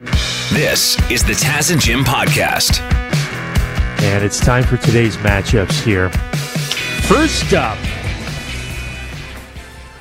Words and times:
This 0.00 0.98
is 1.10 1.22
the 1.24 1.34
Taz 1.34 1.70
and 1.70 1.80
Jim 1.80 2.04
podcast. 2.04 2.80
And 4.02 4.24
it's 4.24 4.40
time 4.40 4.64
for 4.64 4.76
today's 4.76 5.16
matchups 5.18 5.82
here. 5.82 6.08
First 7.08 7.52
up, 7.52 7.76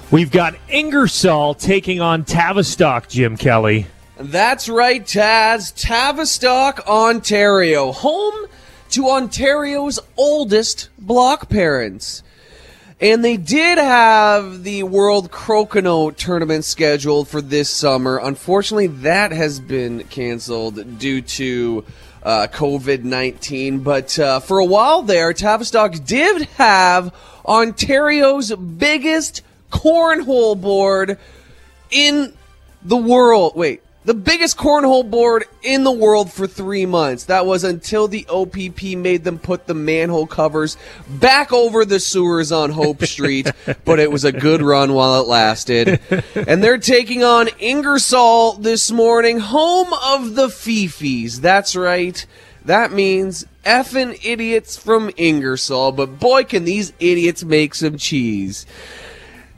we've 0.09 0.31
got 0.31 0.55
Ingersoll 0.69 1.53
taking 1.55 1.99
on 1.99 2.23
Tavistock, 2.25 3.09
Jim 3.09 3.35
Kelly. 3.37 3.87
That's 4.17 4.69
right, 4.69 5.03
Taz. 5.03 5.73
Tavistock, 5.75 6.87
Ontario. 6.87 7.91
Home 7.91 8.45
to 8.91 9.09
Ontario's 9.09 9.99
oldest 10.15 10.89
block 10.97 11.49
parents. 11.49 12.23
And 12.99 13.23
they 13.23 13.37
did 13.37 13.77
have 13.77 14.63
the 14.63 14.81
World 14.81 15.29
Crokinole 15.29 16.15
tournament 16.15 16.65
scheduled 16.65 17.27
for 17.27 17.41
this 17.41 17.69
summer. 17.69 18.17
Unfortunately, 18.17 18.87
that 18.87 19.31
has 19.31 19.59
been 19.59 20.03
canceled 20.05 20.97
due 20.97 21.21
to 21.21 21.85
uh, 22.23 22.47
COVID 22.51 23.03
19. 23.03 23.81
But 23.81 24.17
uh, 24.17 24.39
for 24.39 24.57
a 24.57 24.65
while 24.65 25.03
there, 25.03 25.31
Tavistock 25.31 26.03
did 26.05 26.43
have 26.57 27.13
Ontario's 27.45 28.55
biggest 28.55 29.43
cornhole 29.71 30.59
board 30.59 31.19
in 31.91 32.33
the 32.81 32.97
world. 32.97 33.55
Wait, 33.55 33.83
the 34.07 34.13
biggest 34.13 34.55
cornhole 34.55 35.07
board 35.07 35.43
in 35.61 35.83
the 35.83 35.91
world 35.91 36.31
for 36.31 36.47
three 36.47 36.85
months. 36.85 37.25
That 37.25 37.45
was 37.45 37.65
until 37.65 38.07
the 38.07 38.25
OPP 38.29 38.97
made 38.97 39.25
them 39.25 39.37
put 39.37 39.67
the 39.67 39.73
manhole 39.73 40.25
covers 40.25 40.77
back 41.09 41.51
over 41.51 41.83
the 41.83 41.99
sewers 41.99 42.53
on 42.53 42.71
Hope 42.71 43.03
Street, 43.03 43.51
but 43.85 43.99
it 43.99 44.09
was 44.09 44.23
a 44.23 44.31
good 44.31 44.61
run 44.61 44.93
while 44.93 45.21
it 45.21 45.27
lasted. 45.27 45.99
And 46.35 46.63
they're 46.63 46.77
taking 46.77 47.25
on 47.25 47.49
Ingersoll 47.59 48.53
this 48.53 48.91
morning, 48.91 49.39
home 49.39 49.91
of 49.91 50.35
the 50.35 50.47
Fifis. 50.47 51.41
That's 51.41 51.75
right. 51.75 52.25
That 52.63 52.93
means 52.93 53.45
effing 53.65 54.17
idiots 54.23 54.77
from 54.77 55.11
Ingersoll, 55.17 55.91
but 55.91 56.17
boy, 56.17 56.45
can 56.45 56.63
these 56.63 56.93
idiots 57.01 57.43
make 57.43 57.75
some 57.75 57.97
cheese. 57.97 58.65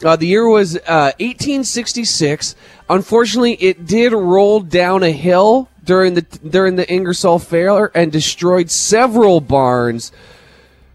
Uh, 0.05 0.17
the 0.17 0.27
year 0.27 0.49
was 0.49 0.77
uh, 0.77 1.13
1866. 1.19 2.55
Unfortunately, 2.89 3.55
it 3.55 3.87
did 3.87 4.13
roll 4.13 4.61
down 4.61 5.03
a 5.03 5.11
hill 5.11 5.69
during 5.89 6.13
the 6.13 6.21
during 6.21 6.77
the 6.77 6.89
Ingersoll 6.93 7.39
Fair 7.39 7.91
and 7.97 8.13
destroyed 8.13 8.71
several 8.71 9.41
barns. 9.41 10.13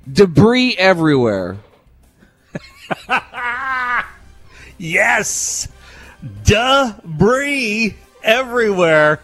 Debris 0.09 0.77
everywhere. 0.77 1.57
yes, 4.77 5.67
debris 6.43 7.95
everywhere. 8.23 9.19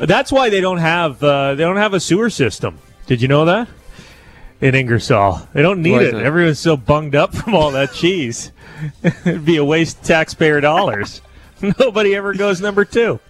That's 0.00 0.32
why 0.32 0.50
they 0.50 0.60
don't 0.60 0.78
have 0.78 1.22
uh, 1.22 1.54
they 1.54 1.62
don't 1.62 1.76
have 1.76 1.94
a 1.94 2.00
sewer 2.00 2.28
system. 2.28 2.80
Did 3.06 3.22
you 3.22 3.28
know 3.28 3.44
that? 3.44 3.68
In 4.60 4.74
Ingersoll, 4.74 5.46
they 5.52 5.62
don't 5.62 5.80
need 5.80 6.02
it. 6.02 6.14
Everyone's 6.14 6.58
so 6.58 6.76
bunged 6.76 7.14
up 7.14 7.36
from 7.36 7.54
all 7.54 7.70
that 7.70 7.92
cheese. 7.92 8.50
It'd 9.04 9.44
be 9.44 9.58
a 9.58 9.64
waste 9.64 9.98
of 9.98 10.04
taxpayer 10.04 10.60
dollars. 10.60 11.20
Nobody 11.78 12.16
ever 12.16 12.34
goes 12.34 12.60
number 12.60 12.84
two. 12.84 13.20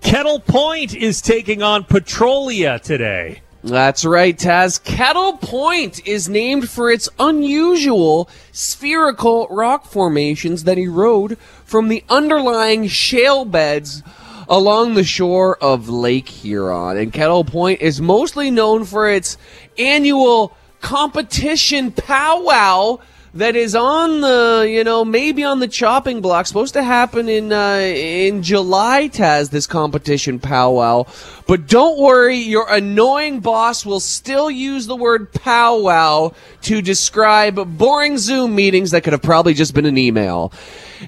Kettle 0.00 0.40
Point 0.40 0.94
is 0.94 1.20
taking 1.20 1.62
on 1.62 1.84
Petrolia 1.84 2.78
today. 2.78 3.42
That's 3.62 4.04
right, 4.04 4.36
Taz. 4.38 4.82
Kettle 4.82 5.38
Point 5.38 6.06
is 6.06 6.28
named 6.28 6.70
for 6.70 6.90
its 6.90 7.08
unusual 7.18 8.28
spherical 8.52 9.48
rock 9.50 9.86
formations 9.86 10.64
that 10.64 10.78
erode 10.78 11.36
from 11.64 11.88
the 11.88 12.04
underlying 12.08 12.86
shale 12.86 13.44
beds 13.44 14.02
along 14.48 14.94
the 14.94 15.04
shore 15.04 15.56
of 15.56 15.88
Lake 15.88 16.28
Huron. 16.28 16.96
And 16.96 17.12
Kettle 17.12 17.44
Point 17.44 17.80
is 17.80 18.00
mostly 18.00 18.50
known 18.50 18.84
for 18.84 19.08
its 19.08 19.36
annual 19.76 20.56
competition 20.80 21.90
powwow 21.90 23.00
that 23.36 23.56
is 23.56 23.74
on 23.74 24.20
the, 24.20 24.66
you 24.68 24.84
know, 24.84 25.04
maybe 25.04 25.44
on 25.44 25.60
the 25.60 25.68
chopping 25.68 26.20
block. 26.20 26.46
Supposed 26.46 26.74
to 26.74 26.82
happen 26.82 27.28
in 27.28 27.52
uh, 27.52 27.78
in 27.78 28.42
July. 28.42 29.08
Taz 29.08 29.50
this 29.50 29.66
competition 29.66 30.38
powwow, 30.38 31.06
but 31.46 31.66
don't 31.66 31.98
worry, 31.98 32.36
your 32.36 32.70
annoying 32.70 33.40
boss 33.40 33.84
will 33.84 34.00
still 34.00 34.50
use 34.50 34.86
the 34.86 34.96
word 34.96 35.32
powwow 35.32 36.32
to 36.62 36.82
describe 36.82 37.78
boring 37.78 38.18
Zoom 38.18 38.54
meetings 38.54 38.90
that 38.90 39.04
could 39.04 39.12
have 39.12 39.22
probably 39.22 39.54
just 39.54 39.74
been 39.74 39.86
an 39.86 39.98
email 39.98 40.52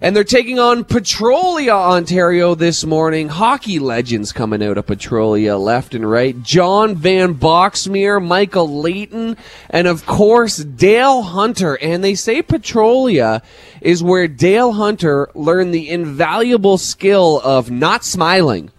and 0.00 0.14
they're 0.14 0.24
taking 0.24 0.58
on 0.58 0.84
Petrolia, 0.84 1.72
Ontario 1.72 2.54
this 2.54 2.84
morning. 2.84 3.28
Hockey 3.28 3.78
legends 3.78 4.32
coming 4.32 4.62
out 4.62 4.78
of 4.78 4.86
Petrolia 4.86 5.56
left 5.56 5.94
and 5.94 6.08
right. 6.08 6.40
John 6.42 6.94
Van 6.94 7.34
Boxmeer, 7.34 8.24
Michael 8.24 8.80
Leighton, 8.80 9.36
and 9.70 9.86
of 9.86 10.06
course 10.06 10.58
Dale 10.58 11.22
Hunter. 11.22 11.78
And 11.80 12.02
they 12.02 12.14
say 12.14 12.42
Petrolia 12.42 13.42
is 13.80 14.02
where 14.02 14.28
Dale 14.28 14.72
Hunter 14.72 15.30
learned 15.34 15.74
the 15.74 15.88
invaluable 15.88 16.78
skill 16.78 17.40
of 17.42 17.70
not 17.70 18.04
smiling. 18.04 18.70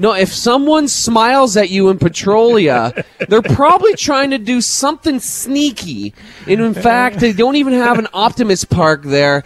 No, 0.00 0.12
if 0.12 0.32
someone 0.32 0.86
smiles 0.86 1.56
at 1.56 1.70
you 1.70 1.88
in 1.88 1.98
Petrolia, 1.98 3.04
they're 3.28 3.42
probably 3.42 3.94
trying 3.94 4.30
to 4.30 4.38
do 4.38 4.60
something 4.60 5.18
sneaky. 5.18 6.14
And 6.46 6.60
in 6.60 6.74
fact, 6.74 7.18
they 7.18 7.32
don't 7.32 7.56
even 7.56 7.72
have 7.72 7.98
an 7.98 8.06
Optimist 8.12 8.70
Park 8.70 9.02
there. 9.02 9.42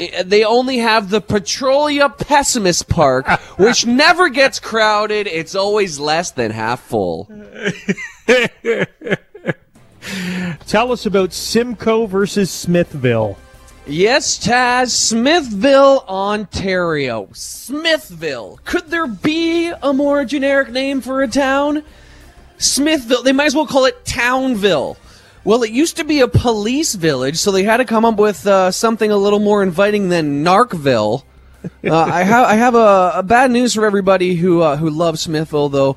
Uh, 0.00 0.22
they 0.24 0.44
only 0.44 0.78
have 0.78 1.10
the 1.10 1.20
Petrolia 1.20 2.08
Pessimist 2.08 2.88
Park, 2.88 3.28
which 3.58 3.86
never 3.86 4.28
gets 4.28 4.58
crowded. 4.58 5.26
It's 5.26 5.54
always 5.54 5.98
less 5.98 6.30
than 6.30 6.50
half 6.50 6.80
full. 6.80 7.30
Tell 10.66 10.92
us 10.92 11.06
about 11.06 11.32
Simcoe 11.32 12.06
versus 12.06 12.50
Smithville. 12.50 13.38
Yes, 13.86 14.38
Taz, 14.38 14.90
Smithville, 14.90 16.04
Ontario. 16.08 17.28
Smithville. 17.32 18.58
Could 18.64 18.88
there 18.88 19.06
be 19.06 19.70
a 19.82 19.92
more 19.92 20.24
generic 20.24 20.70
name 20.70 21.02
for 21.02 21.22
a 21.22 21.28
town? 21.28 21.84
Smithville. 22.56 23.22
They 23.22 23.32
might 23.32 23.46
as 23.46 23.54
well 23.54 23.66
call 23.66 23.84
it 23.84 24.04
Townville. 24.06 24.96
Well, 25.44 25.62
it 25.62 25.70
used 25.72 25.98
to 25.98 26.04
be 26.04 26.20
a 26.20 26.28
police 26.28 26.94
village, 26.94 27.36
so 27.36 27.52
they 27.52 27.64
had 27.64 27.76
to 27.76 27.84
come 27.84 28.06
up 28.06 28.16
with 28.16 28.46
uh, 28.46 28.70
something 28.70 29.10
a 29.10 29.16
little 29.16 29.40
more 29.40 29.62
inviting 29.62 30.08
than 30.08 30.42
Narkville. 30.42 31.24
Uh, 31.82 31.94
I, 31.94 32.24
ha- 32.24 32.44
I 32.46 32.56
have 32.56 32.74
a, 32.74 33.12
a, 33.16 33.22
bad 33.22 33.50
news 33.50 33.74
for 33.74 33.86
everybody 33.86 34.34
who 34.34 34.60
uh, 34.60 34.76
who 34.76 34.90
loves 34.90 35.22
Smithville, 35.22 35.70
though. 35.70 35.96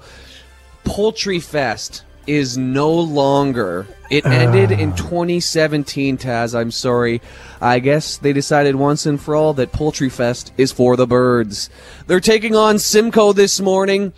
Poultry 0.86 1.40
Fest 1.40 2.04
is 2.28 2.58
no 2.58 2.92
longer. 2.92 3.88
It 4.10 4.26
ah. 4.26 4.30
ended 4.30 4.72
in 4.72 4.96
2017, 4.96 6.18
Taz. 6.18 6.58
I'm 6.58 6.72
sorry. 6.72 7.22
I 7.60 7.80
guess 7.80 8.18
they 8.18 8.34
decided 8.34 8.76
once 8.76 9.06
and 9.06 9.20
for 9.20 9.36
all 9.36 9.54
that 9.56 9.72
Poultry 9.72 10.10
Fest 10.10 10.52
is 10.58 10.72
for 10.72 10.96
the 10.96 11.08
birds. 11.08 11.70
They're 12.06 12.20
taking 12.20 12.56
on 12.56 12.80
Simcoe 12.80 13.34
this 13.34 13.60
morning. 13.60 14.14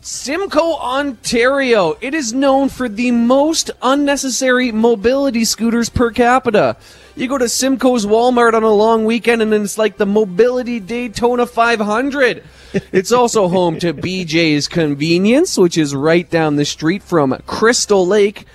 Simcoe, 0.00 0.74
Ontario. 0.74 1.96
It 2.00 2.12
is 2.12 2.32
known 2.32 2.68
for 2.68 2.88
the 2.88 3.12
most 3.12 3.70
unnecessary 3.80 4.72
mobility 4.72 5.44
scooters 5.44 5.88
per 5.88 6.10
capita. 6.10 6.76
You 7.14 7.28
go 7.28 7.36
to 7.36 7.48
Simcoe's 7.48 8.06
Walmart 8.06 8.54
on 8.54 8.62
a 8.62 8.70
long 8.70 9.04
weekend 9.04 9.42
and 9.42 9.52
it's 9.52 9.76
like 9.76 9.98
the 9.98 10.06
Mobility 10.06 10.80
Daytona 10.80 11.46
500. 11.46 12.42
It's 12.90 13.12
also 13.12 13.48
home 13.48 13.78
to 13.80 13.92
BJ's 13.92 14.66
Convenience, 14.66 15.58
which 15.58 15.76
is 15.76 15.94
right 15.94 16.30
down 16.30 16.56
the 16.56 16.64
street 16.64 17.02
from 17.02 17.36
Crystal 17.46 18.06
Lake. 18.06 18.46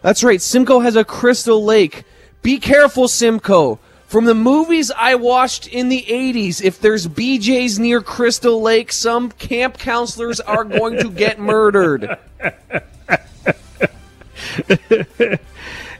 That's 0.00 0.24
right, 0.24 0.40
Simcoe 0.40 0.80
has 0.80 0.96
a 0.96 1.04
Crystal 1.04 1.62
Lake. 1.62 2.04
Be 2.40 2.60
careful, 2.60 3.08
Simcoe. 3.08 3.78
From 4.06 4.24
the 4.24 4.34
movies 4.34 4.90
I 4.90 5.16
watched 5.16 5.66
in 5.66 5.90
the 5.90 6.02
80s, 6.08 6.64
if 6.64 6.80
there's 6.80 7.08
BJ's 7.08 7.78
near 7.78 8.00
Crystal 8.00 8.62
Lake, 8.62 8.90
some 8.90 9.32
camp 9.32 9.76
counselors 9.76 10.40
are 10.40 10.64
going 10.64 10.96
to 11.00 11.10
get 11.10 11.38
murdered. 11.38 12.16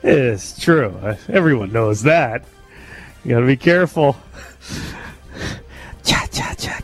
it's 0.03 0.61
true. 0.61 0.95
Everyone 1.29 1.73
knows 1.73 2.03
that. 2.03 2.45
You 3.25 3.35
gotta 3.35 3.47
be 3.47 3.57
careful. 3.57 4.17
Cha 6.05 6.27
cha 6.33 6.55
cha. 6.55 6.79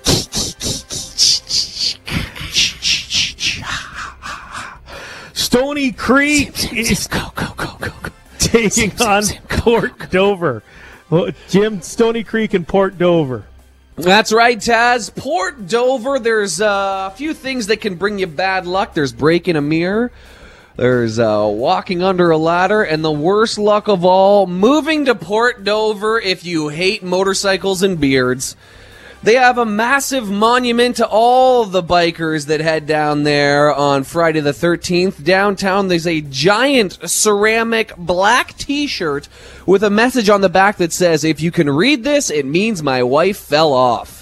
Stony 5.55 5.93
Creek 5.93 6.73
is 6.73 7.07
go 7.07 7.31
go 7.37 7.47
go 7.57 7.77
go 7.79 7.93
go. 8.03 8.11
taking 8.41 8.91
on 9.01 9.23
Port 9.49 10.11
Dover 10.11 10.65
Well, 11.11 11.31
Jim, 11.49 11.81
Stony 11.81 12.25
Creek 12.25 12.55
and 12.55 12.67
Port 12.67 12.99
Dover. 12.99 13.45
That's 13.95 14.33
right, 14.33 14.59
Taz. 14.59 15.15
Port 15.15 15.69
Dover, 15.69 16.19
there's 16.19 16.61
uh, 16.61 17.11
a 17.13 17.17
few 17.17 17.33
things 17.33 17.69
that 17.69 17.77
can 17.77 17.95
bring 17.95 18.19
you 18.19 18.27
bad 18.27 18.67
luck. 18.67 18.95
There's 18.95 19.13
breaking 19.13 19.55
a 19.55 19.61
mirror, 19.61 20.11
there's 20.77 21.19
uh, 21.19 21.49
walking 21.51 22.03
under 22.03 22.31
a 22.31 22.39
ladder, 22.39 22.83
and 22.83 23.05
the 23.05 23.13
worst 23.13 23.59
luck 23.59 23.89
of 23.89 24.05
all, 24.05 24.47
moving 24.47 25.05
to 25.05 25.15
Port 25.15 25.63
Dover 25.63 26.19
if 26.19 26.45
you 26.45 26.69
hate 26.69 27.03
motorcycles 27.03 27.83
and 27.83 28.01
beards. 28.01 28.57
They 29.25 29.37
have 29.37 29.57
a 29.57 29.65
massive 29.65 30.29
monument 30.29 30.97
to 30.97 31.07
all 31.07 31.65
the 31.65 31.83
bikers 31.83 32.47
that 32.49 32.61
head 32.61 32.87
down 32.87 33.23
there 33.23 33.75
on 33.75 34.05
Friday 34.05 34.41
the 34.41 34.51
13th. 34.51 35.25
Downtown, 35.25 35.89
there's 35.89 36.07
a 36.07 36.21
giant 36.21 36.99
ceramic 37.09 37.97
black 37.97 38.55
t 38.59 38.87
shirt 38.87 39.29
with 39.65 39.83
a 39.83 39.89
message 39.89 40.29
on 40.29 40.43
the 40.43 40.51
back 40.51 40.77
that 40.77 40.93
says, 40.93 41.25
If 41.25 41.41
you 41.41 41.51
can 41.51 41.71
read 41.71 42.05
this, 42.05 42.31
it 42.31 42.45
means 42.45 42.83
my 42.83 43.03
wife 43.03 43.39
fell 43.39 43.73
off. 43.73 44.14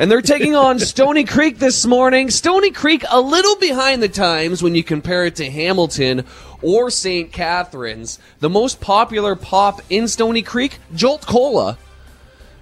And 0.00 0.10
they're 0.10 0.22
taking 0.22 0.56
on 0.56 0.78
Stony 0.78 1.24
Creek 1.24 1.58
this 1.58 1.84
morning. 1.84 2.30
Stony 2.30 2.70
Creek, 2.70 3.04
a 3.10 3.20
little 3.20 3.56
behind 3.56 4.02
the 4.02 4.08
times 4.08 4.62
when 4.62 4.74
you 4.74 4.82
compare 4.82 5.26
it 5.26 5.36
to 5.36 5.50
Hamilton 5.50 6.24
or 6.62 6.88
St. 6.88 7.30
Catharines. 7.30 8.18
The 8.38 8.48
most 8.48 8.80
popular 8.80 9.36
pop 9.36 9.82
in 9.90 10.08
Stony 10.08 10.40
Creek, 10.40 10.78
Jolt 10.94 11.26
Cola. 11.26 11.76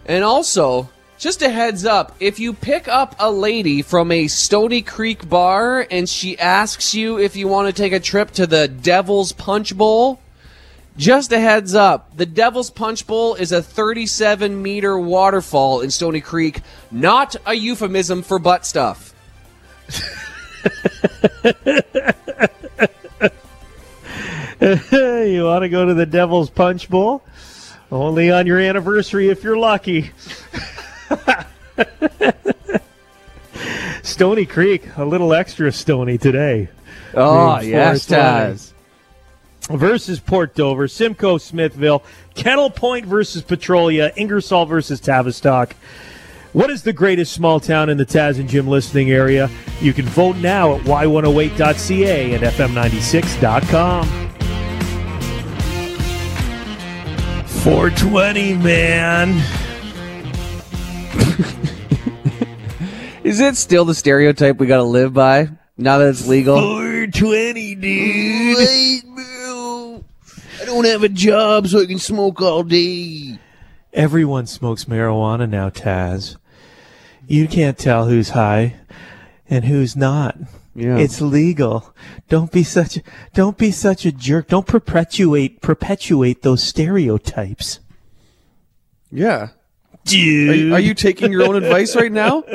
And 0.05 0.25
also, 0.25 0.91
just 1.17 1.41
a 1.41 1.49
heads 1.49 1.85
up, 1.85 2.17
if 2.19 2.41
you 2.41 2.53
pick 2.53 2.89
up 2.89 3.15
a 3.21 3.31
lady 3.31 3.83
from 3.83 4.11
a 4.11 4.27
Stony 4.27 4.83
Creek 4.83 5.29
bar 5.29 5.87
and 5.93 6.09
she 6.09 6.37
asks 6.41 6.93
you 6.93 7.21
if 7.21 7.37
you 7.37 7.47
want 7.47 7.69
to 7.69 7.83
take 7.83 7.93
a 7.93 8.01
trip 8.01 8.33
to 8.33 8.49
the 8.49 8.67
Devil's 8.67 9.31
Punch 9.31 9.77
Bowl, 9.77 10.19
just 10.99 11.33
a 11.33 11.41
heads 11.41 11.75
up, 11.75 12.15
the 12.17 12.27
Devil's 12.27 12.69
Punch 12.69 13.07
Bowl 13.07 13.35
is 13.37 13.53
a 13.53 13.63
37 13.63 14.61
meter 14.61 14.99
waterfall 14.99 15.81
in 15.81 15.91
Stony 15.91 16.21
Creek, 16.21 16.61
not 16.91 17.37
a 17.47 17.55
euphemism 17.55 18.23
for 18.23 18.39
butt 18.39 18.67
stuff. 18.67 19.15
you 24.61 25.45
want 25.45 25.63
to 25.63 25.69
go 25.71 25.87
to 25.87 25.95
the 25.95 26.07
Devil's 26.07 26.51
Punch 26.51 26.91
Bowl? 26.91 27.23
Only 27.91 28.31
on 28.31 28.47
your 28.47 28.59
anniversary 28.59 29.31
if 29.31 29.43
you're 29.43 29.57
lucky. 29.57 30.11
Stony 34.03 34.45
Creek, 34.47 34.85
a 34.97 35.05
little 35.05 35.33
extra 35.33 35.71
stony 35.73 36.19
today. 36.19 36.69
Oh, 37.15 37.61
yes, 37.61 38.07
Taz. 38.07 38.73
Versus 39.69 40.19
Port 40.19 40.55
Dover, 40.55 40.89
Simcoe 40.89 41.39
Smithville, 41.39 42.03
Kettle 42.35 42.71
Point 42.71 43.05
versus 43.05 43.43
Petrolia, 43.43 44.13
Ingersoll 44.17 44.67
versus 44.67 44.99
Tavistock. 44.99 45.77
What 46.55 46.71
is 46.71 46.83
the 46.83 46.95
greatest 46.95 47.35
small 47.35 47.61
town 47.61 47.91
in 47.91 47.99
the 47.99 48.07
Taz 48.07 48.41
and 48.41 48.49
Jim 48.49 48.67
listening 48.67 49.11
area? 49.11 49.51
You 49.81 49.93
can 49.93 50.07
vote 50.07 50.37
now 50.37 50.77
at 50.77 50.81
y108.ca 50.83 52.35
and 52.35 52.43
fm96.com. 52.43 54.07
420, 57.63 58.55
man. 58.55 59.31
Is 63.25 63.41
it 63.41 63.57
still 63.57 63.85
the 63.85 63.95
stereotype 63.95 64.57
we 64.57 64.67
gotta 64.67 64.85
live 64.85 65.13
by 65.13 65.51
now 65.77 65.99
that 65.99 66.09
it's 66.09 66.27
legal? 66.27 66.59
420, 66.59 67.75
dude. 67.75 69.08
Wait, 70.69 70.75
bro. 70.75 70.81
I 70.81 70.85
don't 70.85 70.85
have 70.93 71.03
a 71.03 71.09
job 71.09 71.69
so 71.69 71.83
I 71.83 71.87
can 71.87 71.99
smoke 71.99 72.41
all 72.41 72.63
day. 72.63 73.39
Everyone 73.93 74.47
smokes 74.47 74.85
marijuana 74.85 75.49
now, 75.49 75.71
Taz. 75.71 76.37
You 77.27 77.49
can't 77.49 77.79
tell 77.79 78.07
who's 78.07 78.31
high 78.31 78.77
and 79.49 79.65
who's 79.65 79.97
not. 79.97 80.37
Yeah. 80.75 80.97
It's 80.99 81.21
legal. 81.21 81.95
Don't 82.29 82.53
be 82.53 82.63
such 82.63 82.99
a, 82.99 83.03
don't 83.35 83.59
be 83.59 83.73
such 83.73 84.07
a 84.07 84.13
jerk. 84.13 84.49
Don't 84.49 84.67
perpetuate 84.67 85.61
perpetuate 85.61 86.43
those 86.43 86.63
stereotypes. 86.63 87.81
Yeah. 89.11 89.49
Dude. 90.05 90.51
Are 90.51 90.55
you, 90.55 90.75
are 90.75 90.81
you 90.81 90.95
taking 90.95 91.33
your 91.33 91.43
own 91.43 91.57
advice 91.57 91.97
right 91.97 92.13
now? 92.13 92.45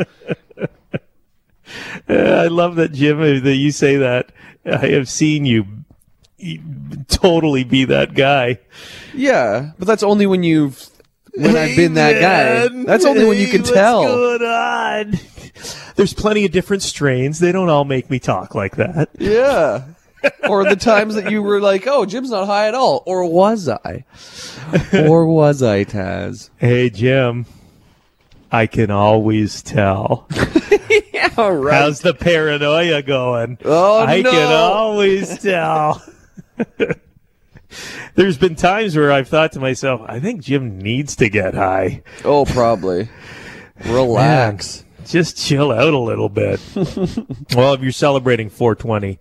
I 2.08 2.48
love 2.48 2.76
that, 2.78 2.94
Jim, 2.94 3.20
uh, 3.20 3.40
that 3.42 3.56
you 3.56 3.72
say 3.72 3.98
that. 3.98 4.32
I 4.66 4.88
have 4.88 5.10
seen 5.10 5.46
you 5.46 5.66
totally 7.08 7.64
be 7.64 7.86
that 7.86 8.14
guy. 8.14 8.60
Yeah, 9.14 9.72
but 9.78 9.88
that's 9.88 10.04
only 10.04 10.26
when 10.26 10.44
you've 10.44 10.90
when 11.36 11.56
I've 11.56 11.76
been 11.76 11.96
that 11.96 12.20
guy. 12.22 12.84
That's 12.86 13.06
only 13.06 13.26
when 13.26 13.38
you 13.38 13.48
can 13.48 13.64
tell. 13.64 14.04
going 14.04 14.42
on? 14.42 15.20
There's 15.96 16.14
plenty 16.14 16.46
of 16.46 16.52
different 16.52 16.84
strains. 16.84 17.40
They 17.40 17.52
don't 17.52 17.70
all 17.70 17.86
make 17.86 18.10
me 18.10 18.20
talk 18.20 18.56
like 18.56 18.78
that. 18.78 19.10
Yeah. 19.18 19.86
or 20.48 20.64
the 20.64 20.76
times 20.76 21.16
that 21.16 21.30
you 21.32 21.42
were 21.42 21.60
like, 21.60 21.86
"Oh, 21.86 22.06
Jim's 22.06 22.32
not 22.32 22.46
high 22.46 22.68
at 22.68 22.76
all," 22.76 23.04
or 23.06 23.26
was 23.26 23.68
I? 23.68 24.06
or 24.94 25.26
was 25.28 25.62
I, 25.62 25.84
Taz? 25.84 26.50
Hey, 26.58 26.90
Jim. 26.90 27.46
I 28.52 28.68
can 28.68 28.92
always 28.92 29.62
tell. 29.62 30.28
Yeah, 31.14 31.48
right. 31.48 31.74
How's 31.74 32.02
the 32.02 32.14
paranoia 32.14 33.02
going? 33.02 33.58
Oh, 33.66 34.00
I 34.06 34.22
no. 34.22 34.30
can 34.30 34.52
always 34.52 35.40
tell. 35.40 36.04
There's 38.16 38.38
been 38.38 38.56
times 38.56 38.96
where 38.96 39.12
I've 39.12 39.28
thought 39.28 39.52
to 39.54 39.60
myself, 39.60 40.02
I 40.06 40.20
think 40.20 40.44
Jim 40.44 40.78
needs 40.80 41.16
to 41.18 41.30
get 41.30 41.56
high. 41.56 42.04
oh, 42.24 42.46
probably. 42.46 43.10
Relax. 43.86 44.86
Just 45.06 45.38
chill 45.38 45.72
out 45.72 45.94
a 45.94 45.98
little 45.98 46.30
bit. 46.30 46.62
well, 47.56 47.74
if 47.74 47.82
you're 47.82 47.92
celebrating 47.92 48.50
420, 48.50 49.20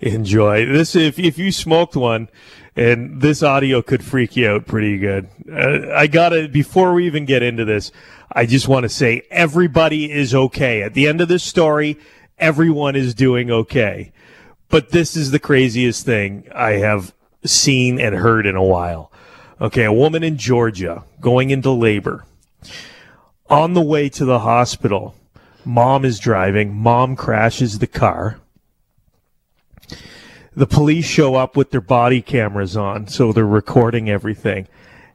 enjoy 0.00 0.66
this. 0.66 0.94
If 0.94 1.18
if 1.18 1.36
you 1.36 1.50
smoked 1.50 1.96
one, 1.96 2.28
and 2.76 3.20
this 3.20 3.42
audio 3.42 3.82
could 3.82 4.04
freak 4.04 4.36
you 4.36 4.48
out 4.48 4.66
pretty 4.66 4.98
good. 4.98 5.28
Uh, 5.50 5.92
I 5.92 6.06
gotta 6.06 6.48
before 6.48 6.94
we 6.94 7.06
even 7.06 7.24
get 7.24 7.42
into 7.42 7.64
this, 7.64 7.90
I 8.30 8.46
just 8.46 8.68
want 8.68 8.84
to 8.84 8.88
say 8.88 9.22
everybody 9.30 10.12
is 10.12 10.34
okay. 10.34 10.82
At 10.82 10.94
the 10.94 11.08
end 11.08 11.20
of 11.20 11.28
this 11.28 11.42
story, 11.42 11.98
everyone 12.38 12.94
is 12.94 13.14
doing 13.14 13.50
okay. 13.50 14.12
But 14.68 14.90
this 14.90 15.16
is 15.16 15.30
the 15.30 15.38
craziest 15.38 16.04
thing 16.04 16.48
I 16.54 16.72
have 16.72 17.14
seen 17.44 18.00
and 18.00 18.14
heard 18.14 18.46
in 18.46 18.56
a 18.56 18.64
while. 18.64 19.12
Okay, 19.60 19.84
a 19.84 19.92
woman 19.92 20.22
in 20.22 20.36
Georgia 20.36 21.04
going 21.20 21.50
into 21.50 21.70
labor 21.70 22.24
on 23.48 23.74
the 23.74 23.82
way 23.82 24.08
to 24.08 24.24
the 24.24 24.40
hospital, 24.40 25.14
mom 25.64 26.04
is 26.04 26.18
driving. 26.18 26.74
Mom 26.74 27.16
crashes 27.16 27.78
the 27.78 27.86
car. 27.86 28.40
The 30.54 30.66
police 30.66 31.04
show 31.04 31.34
up 31.34 31.56
with 31.56 31.70
their 31.70 31.80
body 31.80 32.22
cameras 32.22 32.76
on, 32.76 33.08
so 33.08 33.32
they're 33.32 33.46
recording 33.46 34.08
everything. 34.08 34.68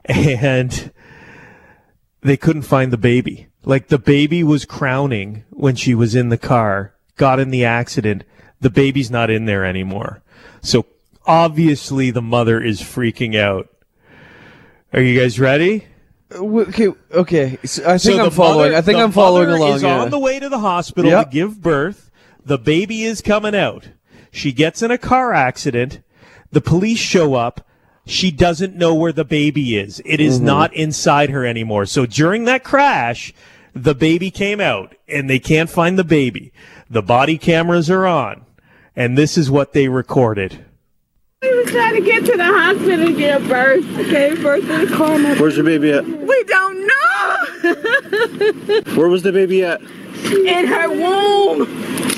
And 0.04 0.92
they 2.22 2.36
couldn't 2.36 2.62
find 2.62 2.92
the 2.92 2.96
baby. 2.98 3.48
Like 3.64 3.88
the 3.88 3.98
baby 3.98 4.42
was 4.42 4.64
crowning 4.64 5.44
when 5.50 5.76
she 5.76 5.94
was 5.94 6.14
in 6.14 6.28
the 6.28 6.38
car, 6.38 6.94
got 7.16 7.38
in 7.38 7.50
the 7.50 7.64
accident. 7.64 8.24
The 8.62 8.70
baby's 8.70 9.10
not 9.10 9.28
in 9.30 9.44
there 9.44 9.64
anymore. 9.64 10.22
So 10.62 10.86
obviously 11.26 12.10
the 12.10 12.22
mother 12.22 12.60
is 12.62 12.80
freaking 12.80 13.36
out. 13.36 13.68
Are 14.92 15.00
you 15.02 15.18
guys 15.20 15.38
ready? 15.38 15.86
Okay, 16.32 16.88
okay. 17.12 17.58
So 17.64 17.82
I 17.84 17.98
think 17.98 18.16
So 18.16 18.24
I'm 18.24 18.30
following. 18.30 18.70
mother- 18.70 18.76
I 18.76 18.80
think 18.80 18.98
I'm 18.98 19.12
following 19.12 19.50
along. 19.50 19.76
Is 19.76 19.82
yeah. 19.82 20.00
on 20.00 20.10
the 20.10 20.18
way 20.18 20.38
to 20.40 20.48
the 20.48 20.60
hospital 20.60 21.10
Yep. 21.10 21.24
to 21.26 21.30
give 21.34 21.60
birth. 21.60 22.10
The 22.44 22.58
baby 22.58 23.02
is 23.04 23.20
coming 23.20 23.54
out. 23.54 23.88
She 24.30 24.52
gets 24.52 24.82
in 24.82 24.90
a 24.90 24.98
car 24.98 25.34
accident. 25.34 26.00
The 26.50 26.60
police 26.62 26.98
show 26.98 27.34
up. 27.34 27.66
She 28.06 28.30
doesn't 28.30 28.74
know 28.74 28.94
where 28.94 29.12
the 29.12 29.24
baby 29.24 29.76
is. 29.76 30.00
It 30.04 30.20
is 30.20 30.36
Mm-hmm. 30.36 30.46
not 30.46 30.74
inside 30.74 31.30
her 31.30 31.44
anymore. 31.46 31.86
So 31.86 32.06
during 32.06 32.44
that 32.44 32.64
crash, 32.64 33.32
the 33.74 33.94
baby 33.94 34.30
came 34.30 34.60
out 34.60 34.94
and 35.08 35.28
they 35.30 35.38
can't 35.38 35.70
find 35.70 35.98
the 35.98 36.04
baby. 36.04 36.52
The 36.90 37.02
body 37.02 37.38
cameras 37.38 37.90
are 37.90 38.06
on. 38.06 38.44
And 38.94 39.16
this 39.16 39.38
is 39.38 39.50
what 39.50 39.72
they 39.72 39.88
recorded. 39.88 40.64
We 41.40 41.54
was 41.56 41.70
trying 41.70 41.94
to 41.94 42.02
get 42.02 42.24
to 42.26 42.36
the 42.36 42.44
hospital 42.44 43.06
to 43.06 43.12
give 43.16 43.48
birth. 43.48 43.84
Gave 44.10 44.42
birth 44.42 44.68
in 44.68 44.88
the 44.88 44.96
car. 44.96 45.18
Where's 45.36 45.56
your 45.56 45.64
baby 45.64 45.92
at? 45.92 46.04
We 46.04 46.44
don't 46.44 46.86
know. 46.86 47.36
Where 48.96 49.08
was 49.08 49.22
the 49.22 49.32
baby 49.32 49.64
at? 49.64 49.80
In 49.80 50.66
her 50.66 50.88
womb. 50.90 51.66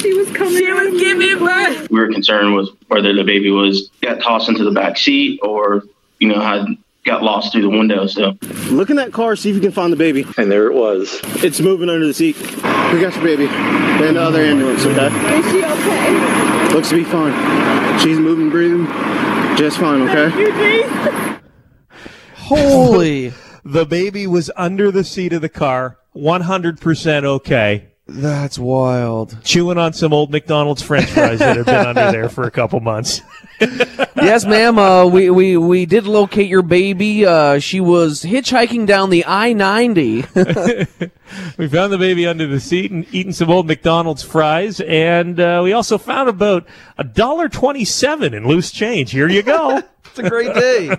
She 0.00 0.12
was 0.12 0.30
coming. 0.32 0.56
She 0.58 0.70
was 0.70 1.00
giving 1.00 1.38
birth. 1.38 1.90
we 1.90 1.98
were 2.00 2.12
concerned 2.12 2.54
was 2.54 2.70
whether 2.88 3.14
the 3.14 3.24
baby 3.24 3.50
was 3.50 3.90
got 4.02 4.20
tossed 4.20 4.48
into 4.50 4.64
the 4.64 4.70
back 4.72 4.98
seat 4.98 5.40
or 5.42 5.82
you 6.18 6.28
know 6.28 6.40
had 6.40 6.66
got 7.06 7.22
lost 7.22 7.52
through 7.52 7.62
the 7.62 7.70
window. 7.70 8.06
So 8.06 8.36
Look 8.70 8.90
in 8.90 8.96
that 8.96 9.12
car, 9.12 9.36
see 9.36 9.48
if 9.48 9.54
you 9.54 9.62
can 9.62 9.72
find 9.72 9.90
the 9.92 9.96
baby. 9.96 10.26
And 10.36 10.50
there 10.50 10.66
it 10.66 10.74
was. 10.74 11.20
It's 11.42 11.60
moving 11.60 11.88
under 11.88 12.06
the 12.06 12.14
seat. 12.14 12.36
We 12.40 13.00
got 13.00 13.14
your 13.14 13.24
baby. 13.24 13.46
And 13.46 14.16
the 14.16 14.20
other 14.22 14.42
ambulance, 14.42 14.84
okay? 14.84 15.06
Is 15.38 15.50
she 15.50 15.64
okay? 15.64 16.53
Looks 16.74 16.90
to 16.90 16.96
be 16.96 17.04
fine. 17.04 17.32
She's 18.00 18.18
moving, 18.18 18.50
breathing 18.50 18.86
just 19.56 19.78
fine, 19.78 20.08
okay? 20.08 21.40
Holy. 22.36 23.32
The 23.66 23.86
baby 23.86 24.26
was 24.26 24.50
under 24.56 24.90
the 24.90 25.04
seat 25.04 25.32
of 25.32 25.40
the 25.40 25.48
car, 25.48 25.96
100% 26.14 27.24
okay, 27.24 27.93
That's 28.06 28.58
wild. 28.58 29.42
chewing 29.44 29.78
on 29.78 29.94
some 29.94 30.12
old 30.12 30.30
McDonald's 30.30 30.82
French 30.82 31.08
fries 31.08 31.38
that 31.38 31.56
have 31.56 31.64
been 31.64 31.86
under 31.86 32.12
there 32.12 32.28
for 32.28 32.44
a 32.44 32.50
couple 32.50 32.78
months. 32.80 33.22
yes, 33.60 34.44
ma'am. 34.44 34.78
Uh, 34.78 35.06
we, 35.06 35.30
we 35.30 35.56
we 35.56 35.86
did 35.86 36.06
locate 36.06 36.48
your 36.48 36.60
baby. 36.60 37.24
Uh, 37.24 37.58
she 37.60 37.80
was 37.80 38.22
hitchhiking 38.22 38.86
down 38.86 39.08
the 39.10 39.24
I 39.24 39.52
ninety. 39.52 40.24
We 41.56 41.66
found 41.68 41.92
the 41.92 41.98
baby 41.98 42.26
under 42.26 42.46
the 42.46 42.60
seat 42.60 42.90
and 42.92 43.06
eating 43.12 43.32
some 43.32 43.50
old 43.50 43.66
McDonald's 43.66 44.22
fries, 44.22 44.80
and 44.80 45.40
uh, 45.40 45.62
we 45.64 45.72
also 45.72 45.98
found 45.98 46.28
about 46.28 46.66
a 46.98 47.02
dollar 47.02 47.48
twenty-seven 47.48 48.34
in 48.34 48.46
loose 48.46 48.70
change. 48.70 49.10
Here 49.10 49.28
you 49.28 49.42
go. 49.42 49.78
it's 50.04 50.18
a 50.18 50.28
great 50.28 50.54
day. 50.54 50.96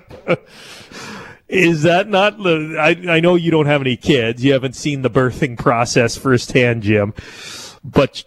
Is 1.47 1.83
that 1.83 2.07
not? 2.09 2.37
the- 2.41 2.77
I 2.79 3.15
I 3.17 3.19
know 3.19 3.35
you 3.35 3.51
don't 3.51 3.67
have 3.67 3.81
any 3.81 3.95
kids. 3.95 4.43
You 4.43 4.53
haven't 4.53 4.75
seen 4.75 5.01
the 5.03 5.09
birthing 5.09 5.57
process 5.57 6.17
firsthand, 6.17 6.83
Jim. 6.83 7.13
But 7.83 8.23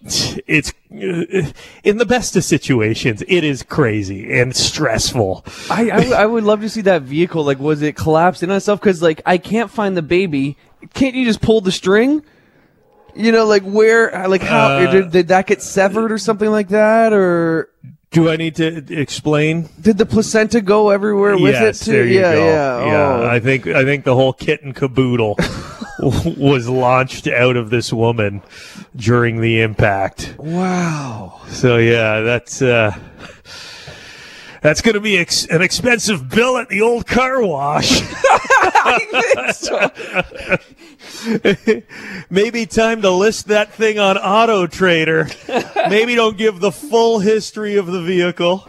it's 0.46 0.72
in 0.88 1.98
the 1.98 2.06
best 2.06 2.36
of 2.36 2.44
situations, 2.44 3.24
it 3.26 3.42
is 3.42 3.64
crazy 3.64 4.32
and 4.38 4.54
stressful. 4.54 5.44
I 5.68 5.90
I 6.14 6.26
would 6.26 6.44
love 6.44 6.60
to 6.60 6.68
see 6.68 6.82
that 6.82 7.02
vehicle. 7.02 7.42
Like, 7.42 7.58
was 7.58 7.82
it 7.82 7.96
collapsed 7.96 8.44
in 8.44 8.50
on 8.50 8.56
itself? 8.58 8.78
Because 8.80 9.02
like 9.02 9.20
I 9.26 9.36
can't 9.36 9.68
find 9.68 9.96
the 9.96 10.02
baby. 10.02 10.56
Can't 10.94 11.16
you 11.16 11.24
just 11.24 11.40
pull 11.40 11.60
the 11.60 11.72
string? 11.72 12.22
You 13.16 13.32
know, 13.32 13.46
like 13.46 13.64
where, 13.64 14.28
like 14.28 14.42
how 14.42 14.68
Uh, 14.68 14.92
did, 14.92 15.10
did 15.10 15.28
that 15.28 15.48
get 15.48 15.60
severed 15.60 16.12
or 16.12 16.18
something 16.18 16.50
like 16.50 16.68
that, 16.68 17.12
or 17.12 17.68
Do 18.10 18.30
I 18.30 18.36
need 18.36 18.54
to 18.56 18.84
explain? 18.92 19.68
did 19.80 19.98
the 19.98 20.06
placenta 20.06 20.60
go 20.60 20.90
everywhere 20.90 21.36
with 21.36 21.52
yes, 21.52 21.82
it 21.82 21.84
too? 21.84 21.92
there 21.92 22.06
you 22.06 22.20
yeah, 22.20 22.32
go. 22.32 22.44
yeah, 22.46 22.86
yeah. 22.86 23.08
Oh. 23.08 23.28
I 23.28 23.38
think 23.40 23.66
I 23.66 23.84
think 23.84 24.04
the 24.04 24.14
whole 24.14 24.32
kit 24.32 24.62
and 24.62 24.74
caboodle 24.74 25.36
was 26.00 26.68
launched 26.68 27.26
out 27.28 27.56
of 27.56 27.70
this 27.70 27.92
woman 27.92 28.42
during 28.96 29.40
the 29.40 29.60
impact. 29.60 30.34
wow. 30.38 31.40
So 31.48 31.76
yeah, 31.76 32.20
that's 32.20 32.62
uh, 32.62 32.96
that's 34.62 34.80
going 34.80 34.94
to 34.94 35.00
be 35.00 35.18
ex- 35.18 35.46
an 35.46 35.62
expensive 35.62 36.28
bill 36.28 36.56
at 36.56 36.68
the 36.68 36.82
old 36.82 37.06
car 37.06 37.42
wash. 37.42 38.02
Maybe 42.30 42.66
time 42.66 43.02
to 43.02 43.10
list 43.10 43.48
that 43.48 43.72
thing 43.72 43.98
on 43.98 44.16
Auto 44.16 44.66
Trader. 44.66 45.28
Maybe 45.88 46.14
don't 46.14 46.36
give 46.36 46.60
the 46.60 46.72
full 46.72 47.18
history 47.18 47.76
of 47.76 47.86
the 47.86 48.02
vehicle. 48.02 48.68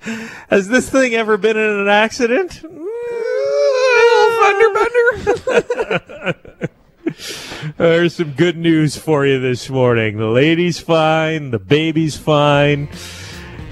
Has 0.48 0.68
this 0.68 0.88
thing 0.88 1.14
ever 1.14 1.36
been 1.36 1.56
in 1.56 1.80
an 1.80 1.88
accident? 1.88 2.60
There's 7.76 8.14
some 8.14 8.32
good 8.32 8.56
news 8.56 8.96
for 8.96 9.26
you 9.26 9.40
this 9.40 9.68
morning. 9.68 10.16
The 10.16 10.26
lady's 10.26 10.80
fine, 10.80 11.50
the 11.50 11.58
baby's 11.58 12.16
fine, 12.16 12.88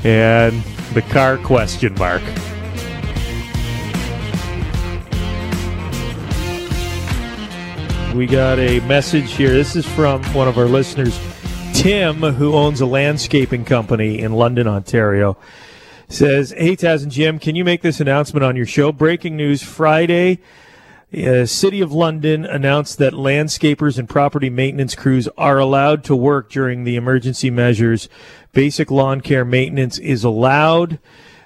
and 0.07 0.63
the 0.95 1.03
car 1.03 1.37
question 1.37 1.93
mark. 1.95 2.23
We 8.15 8.29
got 8.29 8.61
a 8.61 8.79
message 8.87 9.33
here. 9.33 9.51
This 9.51 9.75
is 9.75 9.85
from 9.85 10.23
one 10.27 10.47
of 10.47 10.59
our 10.59 10.67
listeners, 10.67 11.19
Tim, 11.75 12.19
who 12.23 12.55
owns 12.55 12.81
a 12.81 12.87
landscaping 12.87 13.65
company 13.65 14.21
in 14.21 14.33
London, 14.33 14.69
Ontario. 14.69 15.37
Says, 16.09 16.55
Hey, 16.57 16.77
Taz 16.77 17.03
and 17.03 17.11
Jim, 17.11 17.41
can 17.41 17.57
you 17.57 17.65
make 17.65 17.83
this 17.83 17.99
announcement 17.99 18.45
on 18.45 18.55
your 18.55 18.65
show? 18.65 18.93
Breaking 18.93 19.37
news 19.37 19.65
Friday. 19.65 20.39
Uh, 21.17 21.47
City 21.47 21.81
of 21.81 21.93
London 21.93 22.45
announced 22.45 22.99
that 22.99 23.13
landscapers 23.13 23.99
and 23.99 24.09
property 24.09 24.51
maintenance 24.51 24.95
crews 24.95 25.29
are 25.39 25.59
allowed 25.59 26.03
to 26.05 26.17
work 26.17 26.51
during 26.51 26.85
the 26.85 26.97
emergency 26.97 27.49
measures. 27.49 28.09
Basic 28.57 28.91
lawn 28.91 29.21
care 29.21 29.45
maintenance 29.45 29.99
is 29.99 30.25
allowed 30.25 30.99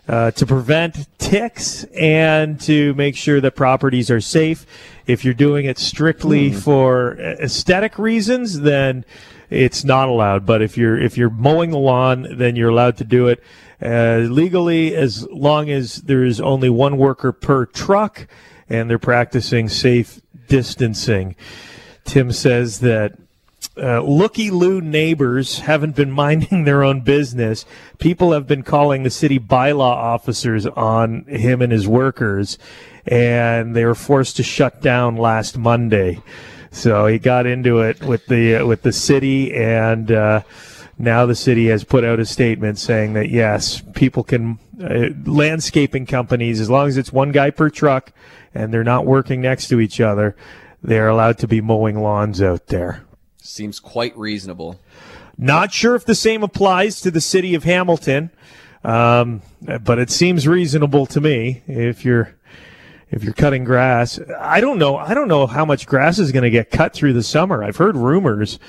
uh, 0.07 0.31
to 0.31 0.47
prevent 0.47 1.09
ticks 1.19 1.83
and 1.87 2.61
to 2.61 2.95
make 2.95 3.17
sure 3.17 3.40
that 3.40 3.57
properties 3.57 4.12
are 4.12 4.21
safe. 4.21 4.64
If 5.09 5.25
you're 5.25 5.35
doing 5.35 5.67
it 5.67 5.76
strictly 5.76 6.52
for 6.52 7.17
aesthetic 7.19 7.99
reasons, 7.99 8.61
then 8.61 9.05
it's 9.50 9.83
not 9.83 10.09
allowed. 10.09 10.47
But 10.47 10.62
if 10.62 10.76
you're 10.76 11.00
if 11.00 11.19
you're 11.19 11.31
mowing 11.31 11.71
the 11.71 11.79
lawn, 11.79 12.29
then 12.31 12.55
you're 12.55 12.69
allowed 12.69 12.97
to 12.99 13.05
do 13.05 13.26
it 13.26 13.43
uh, 13.83 14.19
legally 14.19 14.95
as 14.95 15.26
long 15.31 15.69
as 15.69 15.97
there 16.02 16.23
is 16.23 16.40
only 16.40 16.71
one 16.71 16.97
worker 16.97 17.33
per 17.33 17.67
truck 17.67 18.29
and 18.69 18.88
they're 18.88 19.00
practicing 19.00 19.69
safe 19.69 20.21
distancing. 20.47 21.35
Tim 22.05 22.31
says 22.31 22.79
that 22.79 23.19
uh, 23.80 24.00
looky 24.02 24.50
loo 24.50 24.80
neighbors 24.80 25.60
haven't 25.60 25.96
been 25.96 26.10
minding 26.10 26.64
their 26.64 26.82
own 26.82 27.00
business. 27.00 27.64
People 27.99 28.32
have 28.32 28.46
been 28.46 28.62
calling 28.62 29.02
the 29.02 29.10
city 29.10 29.38
bylaw 29.38 29.80
officers 29.80 30.66
on 30.66 31.25
him 31.25 31.62
and 31.62 31.72
his 31.72 31.88
workers, 31.88 32.58
and 33.06 33.75
they 33.75 33.84
were 33.84 33.94
forced 33.94 34.37
to 34.37 34.42
shut 34.42 34.82
down 34.82 35.16
last 35.16 35.56
Monday. 35.56 36.22
So 36.70 37.06
he 37.06 37.18
got 37.18 37.46
into 37.46 37.80
it 37.80 38.02
with 38.02 38.26
the 38.26 38.56
uh, 38.56 38.66
with 38.66 38.82
the 38.82 38.92
city, 38.92 39.54
and 39.54 40.12
uh, 40.12 40.42
now 40.99 41.26
the 41.26 41.34
city 41.34 41.66
has 41.66 41.82
put 41.82 42.04
out 42.04 42.20
a 42.20 42.26
statement 42.26 42.78
saying 42.78 43.14
that 43.14 43.30
yes, 43.30 43.82
people 43.94 44.22
can 44.22 44.58
uh, 44.82 45.08
landscaping 45.25 46.06
companies, 46.06 46.60
as 46.60 46.70
long 46.70 46.88
as 46.88 46.96
it's 46.96 47.12
one 47.12 47.32
guy 47.32 47.50
per 47.50 47.70
truck 47.70 48.12
and 48.54 48.72
they're 48.72 48.84
not 48.84 49.06
working 49.06 49.40
next 49.40 49.68
to 49.68 49.80
each 49.80 50.00
other, 50.00 50.34
they're 50.82 51.08
allowed 51.08 51.38
to 51.38 51.46
be 51.46 51.60
mowing 51.60 52.00
lawns 52.00 52.42
out 52.42 52.66
there. 52.68 53.02
Seems 53.50 53.80
quite 53.80 54.16
reasonable. 54.16 54.78
Not 55.37 55.73
sure 55.73 55.97
if 55.97 56.04
the 56.04 56.14
same 56.14 56.45
applies 56.45 57.00
to 57.00 57.11
the 57.11 57.21
city 57.21 57.57
of 57.57 57.64
Hamilton, 57.64 58.30
um, 58.85 59.42
but 59.83 59.99
it 59.99 60.09
seems 60.09 60.47
reasonable 60.47 61.04
to 61.07 61.21
me. 61.21 61.62
If 61.66 62.04
you're 62.04 62.37
if 63.11 63.25
you're 63.25 63.33
cutting 63.33 63.64
grass, 63.64 64.21
I 64.38 64.61
don't 64.61 64.78
know. 64.78 64.97
I 64.97 65.14
don't 65.14 65.26
know 65.26 65.49
how 65.49 65.64
much 65.64 65.88
grass 65.88 66.21
is 66.21 66.30
going 66.30 66.45
to 66.45 66.50
get 66.50 66.71
cut 66.71 66.92
through 66.92 67.12
the 67.12 67.25
summer. 67.25 67.64
I've 67.64 67.78
heard 67.78 67.97
rumors 67.97 68.61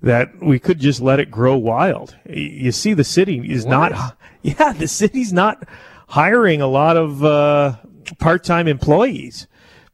that 0.00 0.42
we 0.42 0.58
could 0.58 0.80
just 0.80 1.02
let 1.02 1.20
it 1.20 1.30
grow 1.30 1.58
wild. 1.58 2.16
You 2.26 2.72
see, 2.72 2.94
the 2.94 3.04
city 3.04 3.52
is 3.52 3.66
not. 3.66 3.92
Yeah, 4.42 4.72
the 4.72 4.88
city's 4.88 5.34
not 5.34 5.68
hiring 6.08 6.62
a 6.62 6.66
lot 6.66 6.96
of 6.96 7.22
uh, 7.22 7.76
part-time 8.18 8.68
employees. 8.68 9.46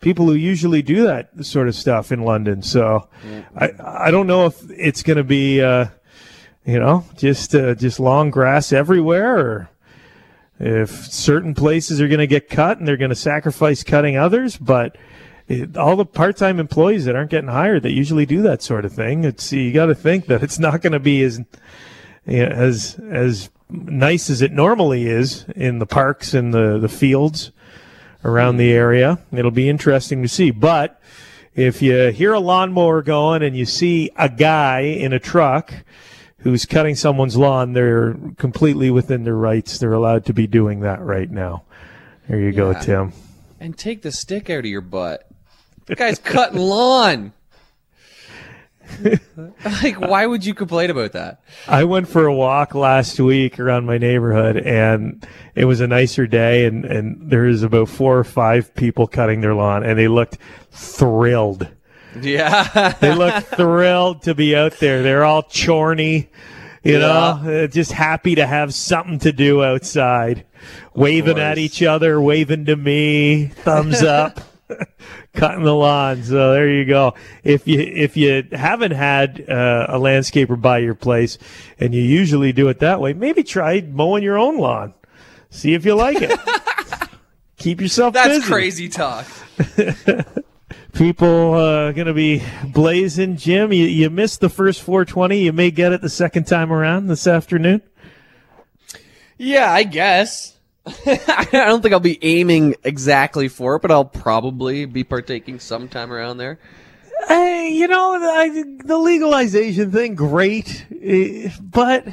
People 0.07 0.27
who 0.27 0.35
usually 0.35 0.83
do 0.83 1.05
that 1.07 1.45
sort 1.45 1.67
of 1.67 1.75
stuff 1.75 2.13
in 2.13 2.21
London. 2.23 2.63
So 2.63 3.09
I 3.57 3.73
I 4.07 4.11
don't 4.13 4.29
know 4.29 4.47
if 4.47 4.57
it's 4.71 5.03
going 5.03 5.17
to 5.17 5.25
be. 5.25 5.61
Uh, 5.61 5.87
you 6.67 6.81
know, 6.81 7.05
just 7.17 7.55
uh, 7.55 7.75
just 7.75 8.01
long 8.01 8.31
grass 8.31 8.73
everywhere, 8.73 9.39
or 9.39 9.71
if 10.59 10.91
certain 10.91 11.55
places 11.55 12.01
are 12.01 12.09
going 12.09 12.19
to 12.19 12.27
get 12.27 12.51
cut 12.51 12.79
and 12.79 12.87
they're 12.87 12.97
going 12.97 13.11
to 13.11 13.15
sacrifice 13.15 13.85
cutting 13.85 14.17
others. 14.17 14.57
But 14.57 14.99
it, 15.47 15.77
all 15.77 15.95
the 15.95 16.05
part-time 16.05 16.59
employees 16.59 17.05
that 17.05 17.15
aren't 17.15 17.31
getting 17.31 17.51
hired 17.51 17.85
that 17.85 17.93
usually 17.93 18.27
do 18.27 18.43
that 18.43 18.63
sort 18.63 18.85
of 18.85 18.93
thing, 18.93 19.23
it's 19.25 19.53
you 19.53 19.73
got 19.73 19.87
to 19.87 19.95
think 19.95 20.27
that 20.27 20.43
it's 20.43 20.59
not 20.59 20.83
going 20.83 20.93
to 20.93 20.99
be 20.99 21.23
as 21.23 21.39
you 22.27 22.45
know, 22.45 22.53
as 22.53 22.99
as 23.11 23.49
nice 23.71 24.29
as 24.29 24.43
it 24.43 24.53
normally 24.53 25.07
is 25.07 25.47
in 25.55 25.79
the 25.79 25.87
parks 25.87 26.35
and 26.35 26.53
the 26.53 26.79
the 26.79 26.89
fields 26.89 27.53
around 28.25 28.57
the 28.57 28.71
mm. 28.71 28.75
area. 28.75 29.19
It'll 29.33 29.51
be 29.51 29.69
interesting 29.69 30.23
to 30.23 30.29
see, 30.29 30.51
but. 30.51 31.01
If 31.55 31.81
you 31.81 32.09
hear 32.09 32.35
a 32.35 32.39
lawnmower 32.39 33.01
going 33.01 33.43
and 33.43 33.57
you 33.57 33.65
see 33.65 34.11
a 34.15 34.29
guy 34.29 34.81
in 34.81 35.15
a 35.15 35.19
truck 35.19 35.73
who's 36.41 36.67
cutting 36.67 36.95
someone's 36.95 37.35
lawn, 37.35 37.73
they're 37.73 38.15
completely 38.37 38.91
within 38.91 39.25
their 39.25 39.37
rights. 39.37 39.79
They're 39.79 39.95
allowed 39.95 40.27
to 40.27 40.35
be 40.35 40.47
doing 40.47 40.81
that 40.81 41.01
right 41.01 41.31
now. 41.31 41.65
There 42.29 42.39
you 42.39 42.53
go, 42.53 42.75
Tim. 42.75 43.15
And 43.59 43.77
take 43.79 44.03
the 44.03 44.13
stick 44.13 44.51
out 44.51 44.59
of 44.59 44.67
your 44.67 44.83
butt. 44.83 45.27
The 45.87 45.95
guy's 45.95 46.19
cutting 46.19 46.61
lawn. 46.61 47.33
Like, 49.65 50.01
why 50.01 50.27
would 50.27 50.45
you 50.45 50.55
complain 50.55 50.91
about 50.91 51.13
that? 51.13 51.41
I 51.69 51.85
went 51.85 52.09
for 52.09 52.27
a 52.27 52.35
walk 52.35 52.75
last 52.75 53.19
week 53.21 53.59
around 53.59 53.87
my 53.87 53.99
neighborhood 53.99 54.57
and 54.57 55.27
it 55.55 55.65
was 55.65 55.81
a 55.81 55.87
nicer 55.87 56.27
day 56.27 56.67
and, 56.67 56.85
and 56.85 57.31
there 57.31 57.43
was 57.43 57.63
about 57.63 57.89
four 57.89 58.19
or 58.19 58.25
five 58.25 58.75
people 58.75 59.07
cutting 59.07 59.41
their 59.41 59.55
lawn 59.55 59.85
and 59.85 59.99
they 59.99 60.09
looked 60.09 60.39
thrilled. 60.71 61.69
Yeah. 62.21 62.95
They 63.01 63.15
looked 63.15 63.47
thrilled 63.57 64.23
to 64.23 64.35
be 64.35 64.57
out 64.57 64.73
there. 64.79 65.03
They're 65.03 65.25
all 65.25 65.43
chorny, 65.43 66.29
you 66.83 66.99
know, 66.99 67.09
uh, 67.09 67.67
just 67.67 67.93
happy 67.93 68.37
to 68.37 68.47
have 68.47 68.73
something 68.73 69.19
to 69.21 69.33
do 69.33 69.65
outside, 69.65 70.47
waving 70.95 71.39
at 71.39 71.59
each 71.59 71.83
other, 71.83 72.21
waving 72.21 72.67
to 72.67 72.77
me, 72.77 73.47
thumbs 73.47 74.03
up, 74.03 74.41
cutting 75.37 75.63
the 75.63 75.75
lawn. 75.75 76.23
So 76.25 76.53
there 76.53 76.69
you 76.69 76.85
go. 76.85 77.15
If 77.45 77.69
you 77.69 77.79
if 77.81 78.17
you 78.17 78.45
haven't 78.53 78.93
had 78.93 79.49
uh, 79.49 79.87
a 79.89 79.99
landscaper 79.99 80.61
by 80.61 80.79
your 80.79 80.95
place, 80.95 81.39
and 81.79 81.95
you 81.95 82.03
usually 82.03 82.53
do 82.53 82.69
it 82.69 82.81
that 82.81 83.01
way, 83.01 83.13
maybe 83.13 83.45
try 83.45 83.81
mowing 83.83 84.23
your 84.23 84.39
own 84.39 84.59
lawn. 84.59 84.95
See 85.51 85.75
if 85.75 85.85
you 85.85 85.95
like 85.95 86.19
it. 86.21 86.39
Keep 87.59 87.81
yourself 87.81 88.15
That's 88.15 88.39
busy. 88.39 88.47
crazy 88.47 88.89
talk. 88.89 89.27
People 90.93 91.55
uh, 91.55 91.93
going 91.93 92.07
to 92.07 92.15
be 92.15 92.43
blazing. 92.65 93.37
Jim, 93.37 93.73
you, 93.73 93.87
you 93.87 94.09
missed 94.11 94.41
the 94.41 94.49
first 94.49 94.83
420. 94.83 95.39
You 95.41 95.53
may 95.53 95.71
get 95.71 95.93
it 95.93 96.01
the 96.01 96.09
second 96.09 96.45
time 96.47 96.73
around 96.73 97.07
this 97.07 97.27
afternoon. 97.27 97.83
Yeah, 99.39 99.71
I 99.71 99.83
guess. 99.83 100.56
I 101.07 101.49
don't 101.51 101.83
think 101.83 101.93
I'll 101.93 102.01
be 102.01 102.19
aiming 102.23 102.77
exactly 102.85 103.49
for 103.49 103.77
it, 103.77 103.83
but 103.83 103.91
I'll 103.91 104.05
probably 104.05 104.85
be 104.85 105.05
partaking 105.05 105.59
sometime 105.59 106.13
around 106.13 106.39
there. 106.39 106.59
Hey, 107.29 107.71
you 107.73 107.89
know, 107.89 108.15
I, 108.15 108.49
the 108.85 108.99
legalization 108.99 109.91
thing, 109.91 110.15
great, 110.15 110.87
eh, 111.03 111.51
but 111.61 112.07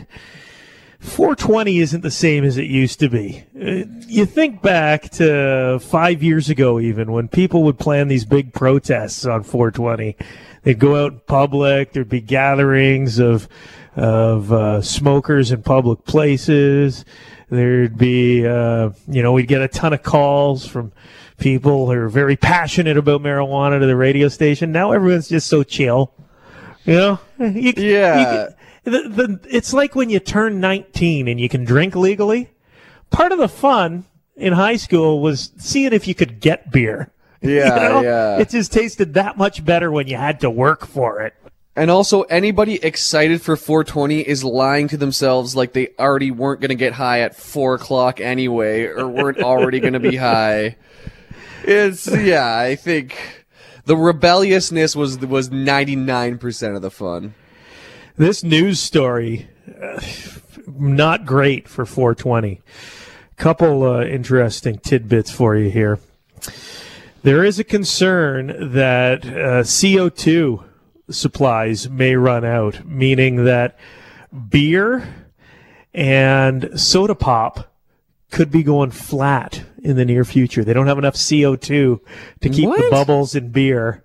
420 0.99 1.79
isn't 1.79 2.01
the 2.01 2.09
same 2.09 2.45
as 2.45 2.57
it 2.57 2.65
used 2.65 2.99
to 3.01 3.09
be. 3.09 3.43
Uh, 3.55 3.83
You 4.07 4.25
think 4.25 4.61
back 4.61 5.09
to 5.11 5.79
five 5.79 6.23
years 6.23 6.49
ago, 6.49 6.79
even 6.79 7.11
when 7.11 7.27
people 7.27 7.63
would 7.63 7.77
plan 7.77 8.07
these 8.07 8.25
big 8.25 8.53
protests 8.53 9.25
on 9.25 9.43
420. 9.43 10.15
They'd 10.63 10.79
go 10.79 11.03
out 11.03 11.11
in 11.11 11.19
public. 11.27 11.91
There'd 11.91 12.09
be 12.09 12.21
gatherings 12.21 13.19
of 13.19 13.47
of 13.95 14.51
uh, 14.51 14.81
smokers 14.81 15.51
in 15.51 15.61
public 15.61 16.03
places. 16.05 17.05
There'd 17.53 17.97
be, 17.97 18.45
uh, 18.47 18.89
you 19.07 19.21
know, 19.21 19.31
we'd 19.33 19.47
get 19.47 19.61
a 19.61 19.67
ton 19.67 19.93
of 19.93 20.01
calls 20.03 20.65
from 20.65 20.91
people 21.37 21.85
who 21.87 21.91
are 21.93 22.09
very 22.09 22.35
passionate 22.35 22.97
about 22.97 23.21
marijuana 23.21 23.79
to 23.79 23.85
the 23.85 23.95
radio 23.95 24.27
station. 24.27 24.71
Now 24.71 24.91
everyone's 24.91 25.29
just 25.29 25.47
so 25.47 25.63
chill. 25.63 26.11
You 26.85 26.95
know, 26.95 27.19
You- 27.39 27.73
Yeah. 27.77 28.47
you- 28.85 28.91
the, 28.91 29.09
the, 29.09 29.39
it's 29.49 29.73
like 29.73 29.95
when 29.95 30.09
you 30.09 30.19
turn 30.19 30.59
19 30.59 31.27
and 31.27 31.39
you 31.39 31.47
can 31.47 31.63
drink 31.63 31.95
legally. 31.95 32.49
Part 33.11 33.31
of 33.31 33.37
the 33.37 33.47
fun 33.47 34.05
in 34.35 34.53
high 34.53 34.75
school 34.77 35.21
was 35.21 35.51
seeing 35.57 35.93
if 35.93 36.07
you 36.07 36.15
could 36.15 36.39
get 36.39 36.71
beer. 36.71 37.11
You 37.43 37.57
Yeah, 37.57 37.75
know? 37.75 38.01
yeah. 38.01 38.37
It 38.39 38.49
just 38.49 38.71
tasted 38.71 39.15
that 39.15 39.37
much 39.37 39.65
better 39.65 39.91
when 39.91 40.07
you 40.07 40.15
had 40.15 40.39
to 40.41 40.49
work 40.49 40.87
for 40.87 41.21
it. 41.21 41.33
And 41.75 41.89
also, 41.89 42.21
anybody 42.23 42.75
excited 42.83 43.41
for 43.41 43.55
420 43.55 44.19
is 44.21 44.43
lying 44.43 44.87
to 44.89 44.97
themselves 44.97 45.55
like 45.55 45.73
they 45.73 45.89
already 45.97 46.29
weren't 46.29 46.61
going 46.61 46.69
to 46.69 46.75
get 46.75 46.93
high 46.93 47.21
at 47.21 47.35
4 47.35 47.75
o'clock 47.75 48.21
anyway, 48.21 48.83
or 48.85 49.07
weren't 49.07 49.39
already 49.39 49.79
going 49.79 49.93
to 49.93 49.99
be 49.99 50.15
high. 50.15 50.75
It's, 51.65 52.07
yeah, 52.07 52.57
I 52.57 52.75
think 52.75 53.17
the 53.85 53.95
rebelliousness 53.95 54.97
was, 54.97 55.17
was 55.19 55.49
99% 55.49 56.75
of 56.75 56.81
the 56.81 56.91
fun. 56.91 57.35
This 58.17 58.43
news 58.43 58.81
story, 58.81 59.47
uh, 59.81 60.01
not 60.67 61.25
great 61.25 61.69
for 61.69 61.85
420. 61.85 62.61
Couple 63.37 63.83
uh, 63.83 64.03
interesting 64.03 64.77
tidbits 64.77 65.31
for 65.31 65.55
you 65.55 65.69
here. 65.69 65.99
There 67.23 67.45
is 67.45 67.59
a 67.59 67.63
concern 67.63 68.73
that 68.73 69.23
uh, 69.23 69.63
CO2 69.63 70.65
supplies 71.13 71.89
may 71.89 72.15
run 72.15 72.43
out, 72.43 72.85
meaning 72.85 73.45
that 73.45 73.77
beer 74.49 75.07
and 75.93 76.79
soda 76.79 77.15
pop 77.15 77.71
could 78.31 78.49
be 78.49 78.63
going 78.63 78.91
flat 78.91 79.63
in 79.83 79.95
the 79.95 80.05
near 80.05 80.25
future. 80.25 80.63
They 80.63 80.73
don't 80.73 80.87
have 80.87 80.97
enough 80.97 81.15
CO2 81.15 81.99
to 82.41 82.49
keep 82.49 82.69
the 82.69 82.87
bubbles 82.89 83.35
in 83.35 83.49
beer 83.49 84.03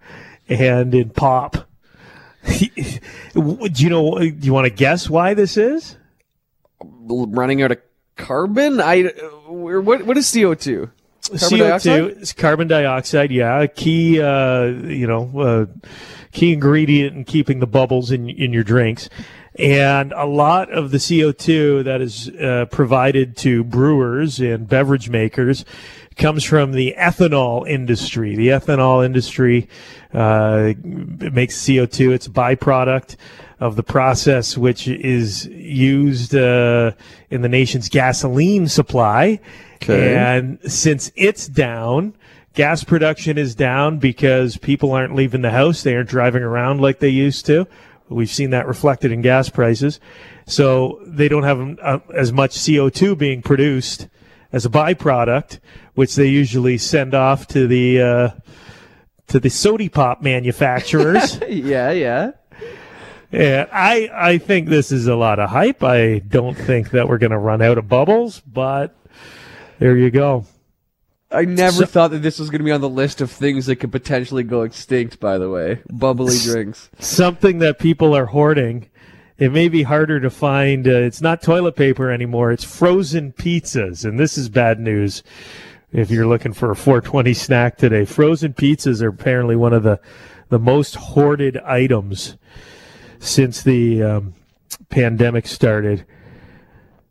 and 0.48 0.94
in 0.94 1.10
pop. 1.10 1.68
do 2.44 2.68
you 3.34 3.90
know? 3.90 4.18
Do 4.18 4.46
you 4.46 4.52
want 4.52 4.66
to 4.66 4.70
guess 4.70 5.08
why 5.08 5.34
this 5.34 5.56
is? 5.56 5.96
Running 6.80 7.62
out 7.62 7.72
of 7.72 7.78
carbon? 8.16 8.80
I, 8.80 9.04
uh, 9.04 9.10
what, 9.50 10.04
what 10.04 10.16
is 10.16 10.26
CO2? 10.26 10.90
Carbon 11.26 11.38
CO2 11.38 11.58
dioxide? 11.58 12.22
is 12.22 12.32
carbon 12.32 12.68
dioxide. 12.68 13.30
Yeah, 13.30 13.60
a 13.60 13.68
key, 13.68 14.20
uh, 14.20 14.64
you 14.64 15.06
know, 15.06 15.40
uh, 15.40 15.88
key 16.32 16.52
ingredient 16.52 17.16
in 17.16 17.24
keeping 17.24 17.60
the 17.60 17.66
bubbles 17.66 18.10
in 18.10 18.28
in 18.28 18.52
your 18.52 18.64
drinks. 18.64 19.08
And 19.58 20.12
a 20.12 20.24
lot 20.24 20.70
of 20.70 20.92
the 20.92 20.98
CO2 20.98 21.82
that 21.84 22.00
is 22.00 22.28
uh, 22.28 22.66
provided 22.70 23.36
to 23.38 23.64
brewers 23.64 24.38
and 24.38 24.68
beverage 24.68 25.10
makers 25.10 25.64
comes 26.16 26.44
from 26.44 26.72
the 26.72 26.94
ethanol 26.96 27.68
industry. 27.68 28.36
The 28.36 28.48
ethanol 28.48 29.04
industry 29.04 29.68
uh, 30.14 30.74
makes 30.84 31.56
CO2. 31.60 32.12
It's 32.12 32.26
a 32.26 32.30
byproduct 32.30 33.16
of 33.60 33.76
the 33.76 33.82
process, 33.82 34.56
which 34.56 34.86
is 34.86 35.46
used 35.46 36.34
uh, 36.34 36.92
in 37.30 37.42
the 37.42 37.48
nation's 37.48 37.88
gasoline 37.88 38.68
supply. 38.68 39.40
Okay. 39.82 40.16
And 40.16 40.58
since 40.70 41.10
it's 41.16 41.46
down, 41.46 42.14
gas 42.54 42.84
production 42.84 43.38
is 43.38 43.54
down 43.54 43.98
because 43.98 44.56
people 44.56 44.92
aren't 44.92 45.14
leaving 45.14 45.42
the 45.42 45.50
house. 45.50 45.82
They 45.82 45.94
aren't 45.94 46.08
driving 46.08 46.42
around 46.42 46.80
like 46.80 46.98
they 46.98 47.08
used 47.08 47.46
to. 47.46 47.66
We've 48.08 48.30
seen 48.30 48.50
that 48.50 48.66
reflected 48.66 49.12
in 49.12 49.22
gas 49.22 49.48
prices. 49.48 50.00
So 50.46 51.00
they 51.04 51.28
don't 51.28 51.42
have 51.42 51.78
uh, 51.80 51.98
as 52.14 52.32
much 52.32 52.52
CO2 52.52 53.18
being 53.18 53.42
produced 53.42 54.08
as 54.52 54.64
a 54.64 54.70
byproduct, 54.70 55.58
which 55.94 56.16
they 56.16 56.26
usually 56.26 56.78
send 56.78 57.14
off 57.14 57.46
to 57.48 57.66
the 57.66 58.00
uh, 58.00 58.30
to 59.26 59.38
the 59.38 59.50
sody 59.50 59.88
pop 59.88 60.22
manufacturers. 60.22 61.38
Yeah, 61.48 61.90
yeah. 61.90 62.32
Yeah, 63.30 63.66
I 63.72 64.10
I 64.12 64.38
think 64.38 64.68
this 64.68 64.90
is 64.90 65.06
a 65.06 65.14
lot 65.14 65.38
of 65.38 65.50
hype. 65.50 65.82
I 65.84 66.20
don't 66.20 66.54
think 66.56 66.90
that 66.90 67.08
we're 67.08 67.18
going 67.18 67.32
to 67.32 67.38
run 67.38 67.60
out 67.60 67.76
of 67.78 67.88
bubbles, 67.88 68.40
but 68.40 68.94
there 69.78 69.96
you 69.96 70.10
go. 70.10 70.46
I 71.30 71.44
never 71.44 71.72
So- 71.72 71.86
thought 71.86 72.10
that 72.12 72.22
this 72.22 72.38
was 72.38 72.48
going 72.48 72.60
to 72.60 72.64
be 72.64 72.72
on 72.72 72.80
the 72.80 72.88
list 72.88 73.20
of 73.20 73.30
things 73.30 73.66
that 73.66 73.76
could 73.76 73.92
potentially 73.92 74.42
go 74.42 74.62
extinct, 74.62 75.20
by 75.20 75.36
the 75.36 75.50
way. 75.50 75.80
Bubbly 75.90 76.38
drinks. 76.42 76.88
Something 76.98 77.58
that 77.58 77.78
people 77.78 78.14
are 78.16 78.26
hoarding. 78.26 78.86
It 79.36 79.52
may 79.52 79.68
be 79.68 79.82
harder 79.82 80.20
to 80.20 80.30
find. 80.30 80.88
Uh, 80.88 80.92
it's 80.92 81.20
not 81.20 81.42
toilet 81.42 81.76
paper 81.76 82.10
anymore. 82.10 82.50
It's 82.50 82.64
frozen 82.64 83.32
pizzas, 83.32 84.06
and 84.06 84.18
this 84.18 84.38
is 84.38 84.48
bad 84.48 84.80
news. 84.80 85.22
If 85.92 86.10
you're 86.10 86.26
looking 86.26 86.54
for 86.54 86.70
a 86.70 86.76
420 86.76 87.34
snack 87.34 87.76
today, 87.76 88.04
frozen 88.06 88.54
pizzas 88.54 89.02
are 89.02 89.08
apparently 89.08 89.54
one 89.54 89.74
of 89.74 89.82
the 89.82 90.00
the 90.48 90.58
most 90.58 90.94
hoarded 90.96 91.58
items 91.58 92.36
since 93.20 93.62
the 93.62 94.02
um, 94.02 94.34
pandemic 94.88 95.46
started. 95.46 96.04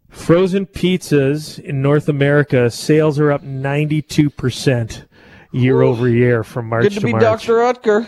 Frozen 0.10 0.66
pizzas 0.68 1.60
in 1.60 1.82
North 1.82 2.10
America 2.10 2.72
sales 2.72 3.20
are 3.20 3.32
up 3.32 3.44
92% 3.44 5.06
year 5.52 5.82
over 5.82 6.10
year 6.10 6.44
from 6.44 6.68
March 6.70 6.84
Good 6.84 6.94
to 6.94 7.02
be 7.02 7.12
March. 7.12 7.22
Dr. 7.22 7.54
Oetker. 7.56 8.08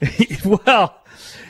well, 0.64 0.98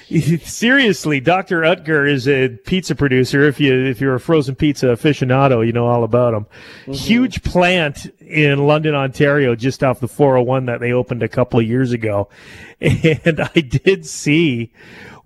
seriously, 0.09 1.21
Dr. 1.21 1.61
Oetker 1.61 2.11
is 2.11 2.27
a 2.27 2.49
pizza 2.49 2.95
producer. 2.95 3.43
If 3.43 3.61
you 3.61 3.75
if 3.75 4.01
you're 4.01 4.15
a 4.15 4.21
frozen 4.21 4.55
pizza 4.55 4.87
aficionado, 4.87 5.67
you 5.67 5.73
know 5.73 5.87
all 5.87 6.05
about 6.05 6.35
him. 6.35 6.47
Huge 6.95 7.43
plant 7.43 8.07
in 8.21 8.67
London, 8.67 8.95
Ontario, 8.95 9.55
just 9.55 9.85
off 9.85 10.01
the 10.01 10.09
401 10.09 10.67
that 10.67 10.81
they 10.81 10.93
opened 10.93 11.23
a 11.23 11.29
couple 11.29 11.61
of 11.61 11.67
years 11.67 11.93
ago. 11.93 12.29
And 12.81 13.41
I 13.41 13.61
did 13.61 14.07
see 14.07 14.73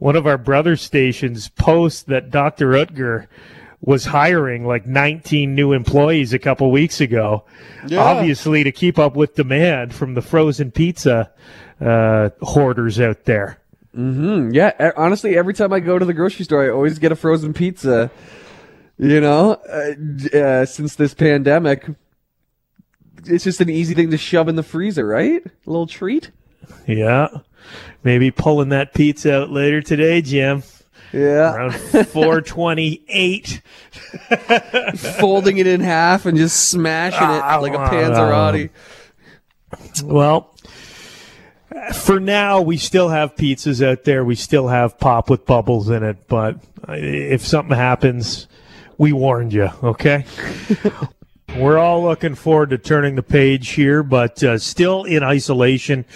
one 0.03 0.17
of 0.17 0.27
our 0.27 0.37
brother 0.37 0.75
stations 0.75 1.49
post 1.49 2.09
that 2.09 2.29
Dr. 2.29 2.71
Oetker 2.71 3.29
was 3.81 4.07
hiring 4.07 4.67
like 4.67 4.85
19 4.85 5.55
new 5.55 5.73
employees 5.73 6.33
a 6.33 6.41
couple 6.41 6.73
weeks 6.73 7.01
ago, 7.01 7.45
obviously 7.97 8.65
to 8.65 8.73
keep 8.73 8.99
up 8.99 9.15
with 9.15 9.37
demand 9.37 9.95
from 9.95 10.15
the 10.15 10.21
frozen 10.21 10.73
pizza 10.73 11.31
uh, 11.81 12.31
hoarders 12.41 12.99
out 12.99 13.27
there. 13.27 13.61
Yeah, 14.53 14.73
e- 14.81 14.93
honestly, 14.97 15.37
every 15.37 15.55
time 15.55 15.73
I 15.73 15.79
go 15.79 16.01
to 16.01 16.05
the 16.05 16.15
grocery 16.15 16.47
store, 16.47 16.65
I 16.65 16.71
always 16.71 16.99
get 16.99 17.13
a 17.13 17.17
frozen 17.17 17.53
pizza. 17.53 18.11
You 18.99 19.21
know, 19.21 19.53
uh, 19.53 20.37
uh, 20.37 20.67
since 20.67 20.97
this 20.97 21.15
pandemic, 21.15 21.87
it's 23.27 23.45
just 23.45 23.61
an 23.61 23.71
easy 23.71 23.95
thing 23.95 24.11
to 24.11 24.19
shove 24.19 24.49
in 24.49 24.57
the 24.57 24.65
freezer, 24.65 25.07
right? 25.07 25.47
A 25.47 25.71
little 25.71 25.87
treat. 25.87 26.33
Yeah. 26.89 27.29
Maybe 28.05 28.31
pulling 28.31 28.71
that 28.71 28.95
pizza 28.95 29.43
out 29.43 29.51
later 29.51 29.81
today, 29.83 30.23
Jim. 30.23 30.63
Yeah, 31.13 31.55
Around 31.55 31.73
428. 32.09 33.61
folding 34.97 35.59
it 35.59 35.67
in 35.67 35.81
half 35.81 36.25
and 36.27 36.39
just 36.39 36.69
smashing 36.71 37.19
Ah, 37.21 37.59
it 37.59 37.63
like 37.63 37.75
a 37.75 37.77
Panzerotti. 37.77 38.71
Well, 40.05 40.55
for 41.95 42.19
now, 42.21 42.61
we 42.63 42.77
still 42.77 43.09
have 43.09 43.35
pizzas 43.37 43.87
out 43.87 44.05
there. 44.05 44.25
We 44.25 44.35
still 44.35 44.69
have 44.69 44.99
pop 44.99 45.29
with 45.31 45.45
bubbles 45.47 45.91
in 45.91 46.03
it. 46.03 46.29
But 46.29 46.57
if 46.89 47.47
something 47.47 47.77
happens, 47.77 48.47
we 48.99 49.13
warned 49.13 49.53
you, 49.53 49.69
okay? 49.83 50.25
We're 51.57 51.77
all 51.79 52.03
looking 52.05 52.35
forward 52.35 52.71
to 52.71 52.79
turning 52.79 53.15
the 53.17 53.23
page 53.23 53.71
here, 53.71 54.03
but 54.03 54.43
uh, 54.43 54.57
still 54.59 55.05
in 55.05 55.23
isolation. 55.23 56.07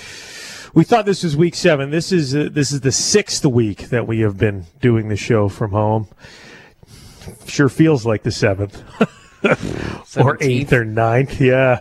We 0.76 0.84
thought 0.84 1.06
this 1.06 1.24
was 1.24 1.38
week 1.38 1.54
seven. 1.54 1.88
This 1.88 2.12
is 2.12 2.36
uh, 2.36 2.50
this 2.52 2.70
is 2.70 2.82
the 2.82 2.92
sixth 2.92 3.46
week 3.46 3.88
that 3.88 4.06
we 4.06 4.20
have 4.20 4.36
been 4.36 4.66
doing 4.82 5.08
the 5.08 5.16
show 5.16 5.48
from 5.48 5.70
home. 5.70 6.06
Sure 7.46 7.70
feels 7.70 8.04
like 8.04 8.24
the 8.24 8.30
seventh, 8.30 8.82
or 10.18 10.36
eighth, 10.42 10.74
or 10.74 10.84
ninth. 10.84 11.40
Yeah. 11.40 11.80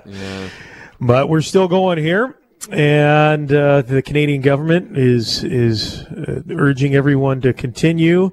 But 1.02 1.28
we're 1.28 1.42
still 1.42 1.68
going 1.68 1.98
here. 1.98 2.38
and 2.72 3.52
uh, 3.52 3.82
the 3.82 4.02
Canadian 4.02 4.40
government 4.40 4.98
is 4.98 5.44
is 5.44 6.04
uh, 6.04 6.44
urging 6.52 6.96
everyone 6.96 7.42
to 7.42 7.52
continue 7.52 8.32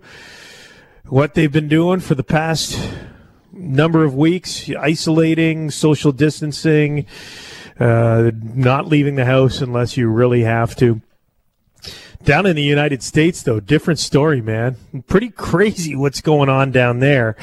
what 1.06 1.34
they've 1.34 1.50
been 1.50 1.66
doing 1.66 1.98
for 1.98 2.14
the 2.14 2.22
past 2.22 2.78
number 3.50 4.04
of 4.04 4.14
weeks, 4.14 4.70
isolating, 4.78 5.72
social 5.72 6.12
distancing, 6.12 7.06
not 7.78 8.86
leaving 8.86 9.14
the 9.16 9.24
house 9.24 9.60
unless 9.60 9.96
you 9.96 10.08
really 10.08 10.42
have 10.42 10.76
to. 10.76 11.00
Down 12.24 12.46
in 12.46 12.54
the 12.54 12.62
United 12.62 13.02
States, 13.02 13.42
though, 13.42 13.58
different 13.58 13.98
story, 13.98 14.40
man. 14.40 14.76
Pretty 15.08 15.28
crazy 15.28 15.96
what's 15.96 16.20
going 16.20 16.48
on 16.48 16.70
down 16.70 17.00
there. 17.00 17.36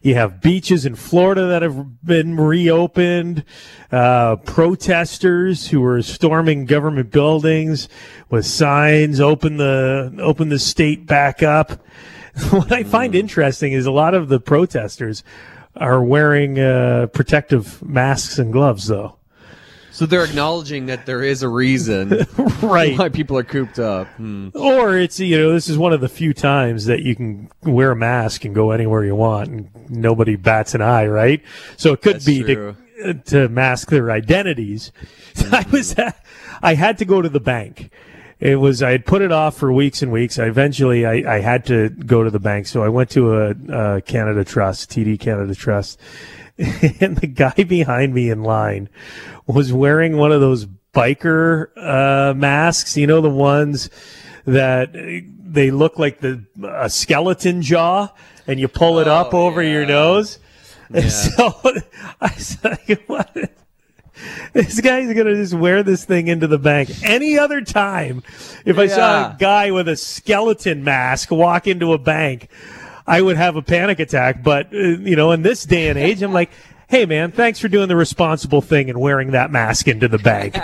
You 0.00 0.14
have 0.14 0.40
beaches 0.40 0.86
in 0.86 0.94
Florida 0.94 1.46
that 1.48 1.62
have 1.62 2.02
been 2.04 2.36
reopened, 2.36 3.44
uh, 3.92 4.36
protesters 4.36 5.68
who 5.68 5.84
are 5.84 6.00
storming 6.02 6.64
government 6.64 7.10
buildings 7.10 7.88
with 8.30 8.46
signs, 8.46 9.20
open 9.20 9.58
the, 9.58 10.16
open 10.18 10.48
the 10.48 10.58
state 10.58 11.06
back 11.06 11.42
up. 11.42 11.72
what 12.50 12.72
I 12.72 12.84
find 12.84 13.14
interesting 13.14 13.72
is 13.72 13.84
a 13.84 13.92
lot 13.92 14.14
of 14.14 14.28
the 14.28 14.40
protesters 14.40 15.22
are 15.76 16.02
wearing 16.02 16.58
uh, 16.58 17.08
protective 17.12 17.82
masks 17.82 18.38
and 18.38 18.52
gloves, 18.52 18.88
though. 18.88 19.18
So 19.92 20.06
they're 20.06 20.24
acknowledging 20.24 20.86
that 20.86 21.04
there 21.04 21.22
is 21.22 21.42
a 21.42 21.48
reason 21.48 22.26
Right. 22.62 22.98
why 22.98 23.10
people 23.10 23.36
are 23.38 23.44
cooped 23.44 23.78
up. 23.78 24.08
Hmm. 24.16 24.48
Or 24.54 24.96
it's 24.96 25.20
you 25.20 25.38
know 25.38 25.52
this 25.52 25.68
is 25.68 25.76
one 25.76 25.92
of 25.92 26.00
the 26.00 26.08
few 26.08 26.32
times 26.32 26.86
that 26.86 27.02
you 27.02 27.14
can 27.14 27.50
wear 27.62 27.90
a 27.90 27.96
mask 27.96 28.44
and 28.44 28.54
go 28.54 28.70
anywhere 28.70 29.04
you 29.04 29.14
want 29.14 29.48
and 29.50 29.70
nobody 29.90 30.36
bats 30.36 30.74
an 30.74 30.80
eye, 30.80 31.06
right? 31.06 31.42
So 31.76 31.92
it 31.92 32.00
could 32.00 32.16
That's 32.16 32.24
be 32.24 32.42
to, 32.42 32.74
to 33.26 33.48
mask 33.48 33.90
their 33.90 34.10
identities. 34.10 34.92
I 35.52 35.66
was 35.70 35.94
I 36.62 36.74
had 36.74 36.98
to 36.98 37.04
go 37.04 37.20
to 37.20 37.28
the 37.28 37.40
bank. 37.40 37.90
It 38.40 38.56
was 38.56 38.82
I 38.82 38.90
had 38.90 39.06
put 39.06 39.22
it 39.22 39.30
off 39.30 39.56
for 39.56 39.72
weeks 39.72 40.02
and 40.02 40.10
weeks. 40.10 40.38
I 40.38 40.46
eventually 40.46 41.06
I, 41.06 41.36
I 41.36 41.40
had 41.40 41.64
to 41.66 41.90
go 41.90 42.24
to 42.24 42.30
the 42.30 42.40
bank, 42.40 42.66
so 42.66 42.82
I 42.82 42.88
went 42.88 43.10
to 43.10 43.34
a, 43.34 43.50
a 43.96 44.00
Canada 44.00 44.44
Trust, 44.44 44.90
TD 44.90 45.20
Canada 45.20 45.54
Trust, 45.54 46.00
and 47.00 47.16
the 47.16 47.26
guy 47.26 47.64
behind 47.64 48.14
me 48.14 48.30
in 48.30 48.42
line 48.42 48.88
was 49.46 49.72
wearing 49.72 50.16
one 50.16 50.32
of 50.32 50.40
those 50.40 50.66
biker 50.94 51.68
uh, 51.76 52.34
masks. 52.34 52.96
You 52.96 53.06
know 53.06 53.20
the 53.20 53.30
ones 53.30 53.90
that 54.44 54.92
they 54.92 55.70
look 55.70 55.98
like 55.98 56.20
the 56.20 56.44
a 56.64 56.90
skeleton 56.90 57.62
jaw, 57.62 58.08
and 58.46 58.60
you 58.60 58.68
pull 58.68 58.98
it 58.98 59.08
up 59.08 59.32
Oh, 59.32 59.46
over 59.46 59.62
your 59.62 59.86
nose. 59.86 60.38
And 60.94 61.10
so 61.10 61.54
I 62.20 62.28
said, 62.32 63.00
"What?" 63.06 63.50
This 64.52 64.78
guy's 64.82 65.14
gonna 65.14 65.34
just 65.34 65.54
wear 65.54 65.82
this 65.82 66.04
thing 66.04 66.28
into 66.28 66.46
the 66.46 66.58
bank. 66.58 66.90
Any 67.02 67.38
other 67.38 67.62
time, 67.62 68.22
if 68.66 68.78
I 68.78 68.88
saw 68.88 69.30
a 69.30 69.36
guy 69.38 69.70
with 69.70 69.88
a 69.88 69.96
skeleton 69.96 70.84
mask 70.84 71.30
walk 71.30 71.66
into 71.66 71.94
a 71.94 71.98
bank, 71.98 72.48
I 73.06 73.20
would 73.20 73.36
have 73.36 73.56
a 73.56 73.62
panic 73.62 74.00
attack. 74.00 74.42
But 74.42 74.72
uh, 74.72 74.78
you 74.78 75.16
know, 75.16 75.32
in 75.32 75.42
this 75.42 75.64
day 75.64 75.88
and 75.88 75.98
age, 75.98 76.22
I'm 76.22 76.32
like, 76.32 76.50
"Hey, 76.88 77.06
man, 77.06 77.32
thanks 77.32 77.58
for 77.58 77.68
doing 77.68 77.88
the 77.88 77.96
responsible 77.96 78.60
thing 78.60 78.90
and 78.90 79.00
wearing 79.00 79.32
that 79.32 79.50
mask 79.50 79.88
into 79.88 80.08
the 80.08 80.18
bank. 80.18 80.56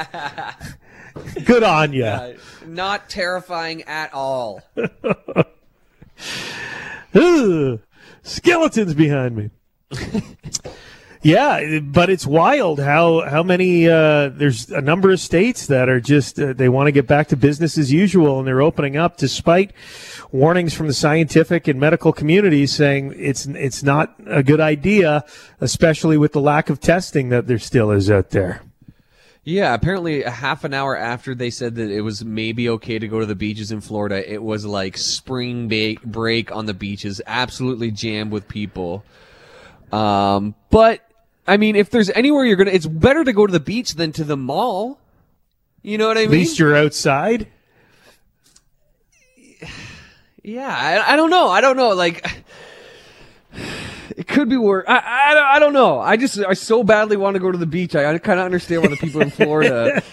Good 1.44 1.62
on 1.62 1.92
you." 1.92 2.04
Uh, 2.04 2.34
not 2.66 3.08
terrifying 3.08 3.82
at 3.82 4.12
all. 4.12 4.62
Ugh, 7.14 7.80
skeletons 8.22 8.94
behind 8.94 9.36
me. 9.36 9.50
yeah, 11.22 11.80
but 11.80 12.10
it's 12.10 12.26
wild 12.26 12.78
how 12.80 13.28
how 13.28 13.42
many 13.42 13.88
uh, 13.88 14.28
there's 14.28 14.70
a 14.70 14.80
number 14.80 15.10
of 15.10 15.20
states 15.20 15.66
that 15.66 15.88
are 15.88 16.00
just 16.00 16.38
uh, 16.38 16.52
they 16.52 16.68
want 16.68 16.86
to 16.86 16.92
get 16.92 17.06
back 17.06 17.28
to 17.28 17.36
business 17.36 17.76
as 17.76 17.92
usual 17.92 18.38
and 18.38 18.46
they're 18.46 18.62
opening 18.62 18.96
up 18.96 19.16
despite 19.16 19.72
warnings 20.30 20.74
from 20.74 20.86
the 20.86 20.94
scientific 20.94 21.66
and 21.66 21.80
medical 21.80 22.12
communities 22.12 22.72
saying 22.72 23.14
it's 23.16 23.46
it's 23.46 23.82
not 23.82 24.14
a 24.26 24.42
good 24.42 24.60
idea, 24.60 25.24
especially 25.60 26.16
with 26.16 26.32
the 26.32 26.40
lack 26.40 26.70
of 26.70 26.80
testing 26.80 27.30
that 27.30 27.46
there 27.46 27.58
still 27.58 27.90
is 27.90 28.10
out 28.10 28.30
there. 28.30 28.62
Yeah, 29.44 29.72
apparently 29.72 30.24
a 30.24 30.30
half 30.30 30.64
an 30.64 30.74
hour 30.74 30.94
after 30.94 31.34
they 31.34 31.48
said 31.48 31.76
that 31.76 31.90
it 31.90 32.02
was 32.02 32.22
maybe 32.22 32.68
okay 32.68 32.98
to 32.98 33.08
go 33.08 33.20
to 33.20 33.26
the 33.26 33.34
beaches 33.34 33.72
in 33.72 33.80
Florida, 33.80 34.30
it 34.30 34.42
was 34.42 34.66
like 34.66 34.98
spring 34.98 35.68
break 36.04 36.52
on 36.54 36.66
the 36.66 36.74
beaches, 36.74 37.22
absolutely 37.26 37.90
jammed 37.90 38.30
with 38.30 38.46
people. 38.46 39.04
Um, 39.90 40.54
but 40.68 41.07
I 41.48 41.56
mean, 41.56 41.74
if 41.76 41.90
there's 41.90 42.10
anywhere 42.10 42.44
you're 42.44 42.56
gonna, 42.56 42.70
it's 42.70 42.86
better 42.86 43.24
to 43.24 43.32
go 43.32 43.46
to 43.46 43.52
the 43.52 43.58
beach 43.60 43.94
than 43.94 44.12
to 44.12 44.24
the 44.24 44.36
mall. 44.36 45.00
You 45.82 45.96
know 45.98 46.06
what 46.08 46.16
I 46.18 46.20
mean? 46.22 46.28
At 46.28 46.32
least 46.32 46.58
you're 46.58 46.76
outside. 46.76 47.48
Yeah, 50.42 50.68
I, 50.68 51.12
I 51.12 51.16
don't 51.16 51.30
know. 51.30 51.48
I 51.48 51.60
don't 51.60 51.76
know. 51.76 51.90
Like, 51.90 52.26
it 54.16 54.26
could 54.26 54.48
be 54.48 54.56
worse. 54.56 54.84
I, 54.88 55.02
I, 55.30 55.34
don't- 55.34 55.44
I 55.46 55.58
don't 55.58 55.72
know. 55.72 56.00
I 56.00 56.16
just, 56.16 56.38
I 56.38 56.54
so 56.54 56.82
badly 56.82 57.16
want 57.16 57.34
to 57.34 57.40
go 57.40 57.50
to 57.52 57.58
the 57.58 57.66
beach. 57.66 57.94
I, 57.94 58.12
I 58.14 58.18
kind 58.18 58.38
of 58.40 58.46
understand 58.46 58.82
why 58.82 58.88
the 58.88 58.96
people 58.96 59.20
in 59.20 59.30
Florida. 59.30 60.02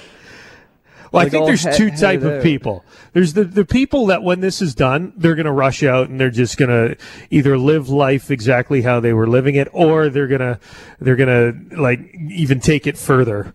Well, 1.11 1.21
Like 1.23 1.27
I 1.27 1.29
think 1.29 1.43
oh, 1.43 1.45
there's 1.47 1.63
he- 1.63 1.77
two 1.77 1.91
type 1.91 2.21
of 2.21 2.43
people. 2.43 2.83
There's 3.13 3.33
the, 3.33 3.43
the 3.43 3.65
people 3.65 4.07
that 4.07 4.23
when 4.23 4.41
this 4.41 4.61
is 4.61 4.75
done, 4.75 5.13
they're 5.15 5.35
going 5.35 5.45
to 5.45 5.51
rush 5.51 5.83
out 5.83 6.09
and 6.09 6.19
they're 6.19 6.29
just 6.29 6.57
going 6.57 6.69
to 6.69 6.97
either 7.29 7.57
live 7.57 7.89
life 7.89 8.29
exactly 8.31 8.81
how 8.81 8.99
they 8.99 9.13
were 9.13 9.27
living 9.27 9.55
it, 9.55 9.67
or 9.71 10.09
they're 10.09 10.27
going 10.27 10.41
to 10.41 10.59
they're 10.99 11.15
going 11.15 11.69
to 11.69 11.77
like 11.79 11.99
even 12.29 12.59
take 12.59 12.87
it 12.87 12.97
further, 12.97 13.53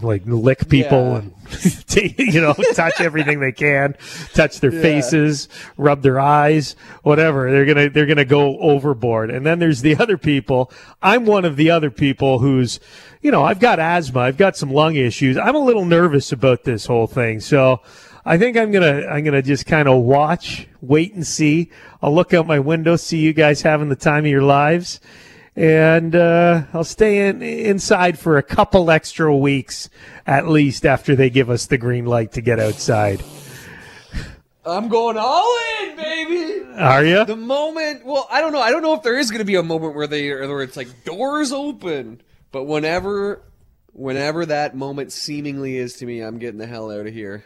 like 0.00 0.22
lick 0.26 0.68
people 0.68 0.98
Yeah. 0.98 1.16
and 1.18 2.18
you 2.18 2.40
know 2.40 2.54
touch 2.74 3.00
everything 3.00 3.40
they 3.40 3.52
can, 3.52 3.96
touch 4.32 4.60
their 4.60 4.70
faces, 4.72 5.48
rub 5.76 6.02
their 6.02 6.18
eyes, 6.20 6.76
whatever. 7.02 7.50
They're 7.50 7.64
gonna 7.66 7.90
they're 7.90 8.06
gonna 8.06 8.24
go 8.24 8.58
overboard. 8.58 9.30
And 9.30 9.44
then 9.44 9.58
there's 9.58 9.82
the 9.82 9.96
other 9.96 10.16
people. 10.18 10.70
I'm 11.02 11.26
one 11.26 11.44
of 11.44 11.56
the 11.56 11.70
other 11.70 11.90
people 11.90 12.38
who's 12.38 12.80
you 13.20 13.30
know, 13.30 13.42
I've 13.44 13.60
got 13.60 13.78
asthma, 13.78 14.20
I've 14.20 14.36
got 14.36 14.56
some 14.56 14.72
lung 14.72 14.96
issues. 14.96 15.36
I'm 15.36 15.54
a 15.54 15.60
little 15.60 15.84
nervous 15.84 16.32
about 16.32 16.64
this 16.64 16.86
whole 16.86 17.06
thing. 17.06 17.38
So 17.40 17.80
I 18.24 18.38
think 18.38 18.56
I'm 18.56 18.70
gonna 18.72 19.06
I'm 19.06 19.24
gonna 19.24 19.42
just 19.42 19.66
kind 19.66 19.88
of 19.88 20.02
watch, 20.02 20.68
wait 20.80 21.14
and 21.14 21.26
see. 21.26 21.70
I'll 22.00 22.14
look 22.14 22.32
out 22.34 22.46
my 22.46 22.58
window, 22.60 22.96
see 22.96 23.18
you 23.18 23.32
guys 23.32 23.62
having 23.62 23.88
the 23.88 23.96
time 23.96 24.24
of 24.24 24.30
your 24.30 24.42
lives, 24.42 25.00
and 25.54 26.14
uh, 26.16 26.62
I'll 26.72 26.84
stay 26.84 27.28
in 27.28 27.42
inside 27.42 28.18
for 28.18 28.38
a 28.38 28.42
couple 28.42 28.90
extra 28.90 29.34
weeks 29.36 29.90
at 30.26 30.48
least 30.48 30.86
after 30.86 31.14
they 31.14 31.30
give 31.30 31.50
us 31.50 31.66
the 31.66 31.78
green 31.78 32.06
light 32.06 32.32
to 32.32 32.40
get 32.40 32.58
outside. 32.58 33.22
I'm 34.64 34.88
going 34.88 35.16
all 35.18 35.58
in, 35.82 35.96
baby. 35.96 36.64
Are 36.76 37.04
you? 37.04 37.24
The 37.24 37.36
moment, 37.36 38.06
well, 38.06 38.28
I 38.30 38.40
don't 38.40 38.52
know. 38.52 38.60
I 38.60 38.70
don't 38.70 38.82
know 38.82 38.94
if 38.94 39.02
there 39.02 39.18
is 39.18 39.30
going 39.30 39.40
to 39.40 39.44
be 39.44 39.56
a 39.56 39.62
moment 39.62 39.96
where 39.96 40.06
they, 40.06 40.30
where 40.30 40.62
it's 40.62 40.76
like 40.76 41.04
doors 41.04 41.52
open. 41.52 42.22
But 42.52 42.64
whenever, 42.64 43.42
whenever 43.92 44.46
that 44.46 44.76
moment 44.76 45.10
seemingly 45.10 45.76
is 45.76 45.96
to 45.96 46.06
me, 46.06 46.20
I'm 46.20 46.38
getting 46.38 46.58
the 46.58 46.66
hell 46.66 46.90
out 46.90 47.06
of 47.06 47.12
here. 47.12 47.44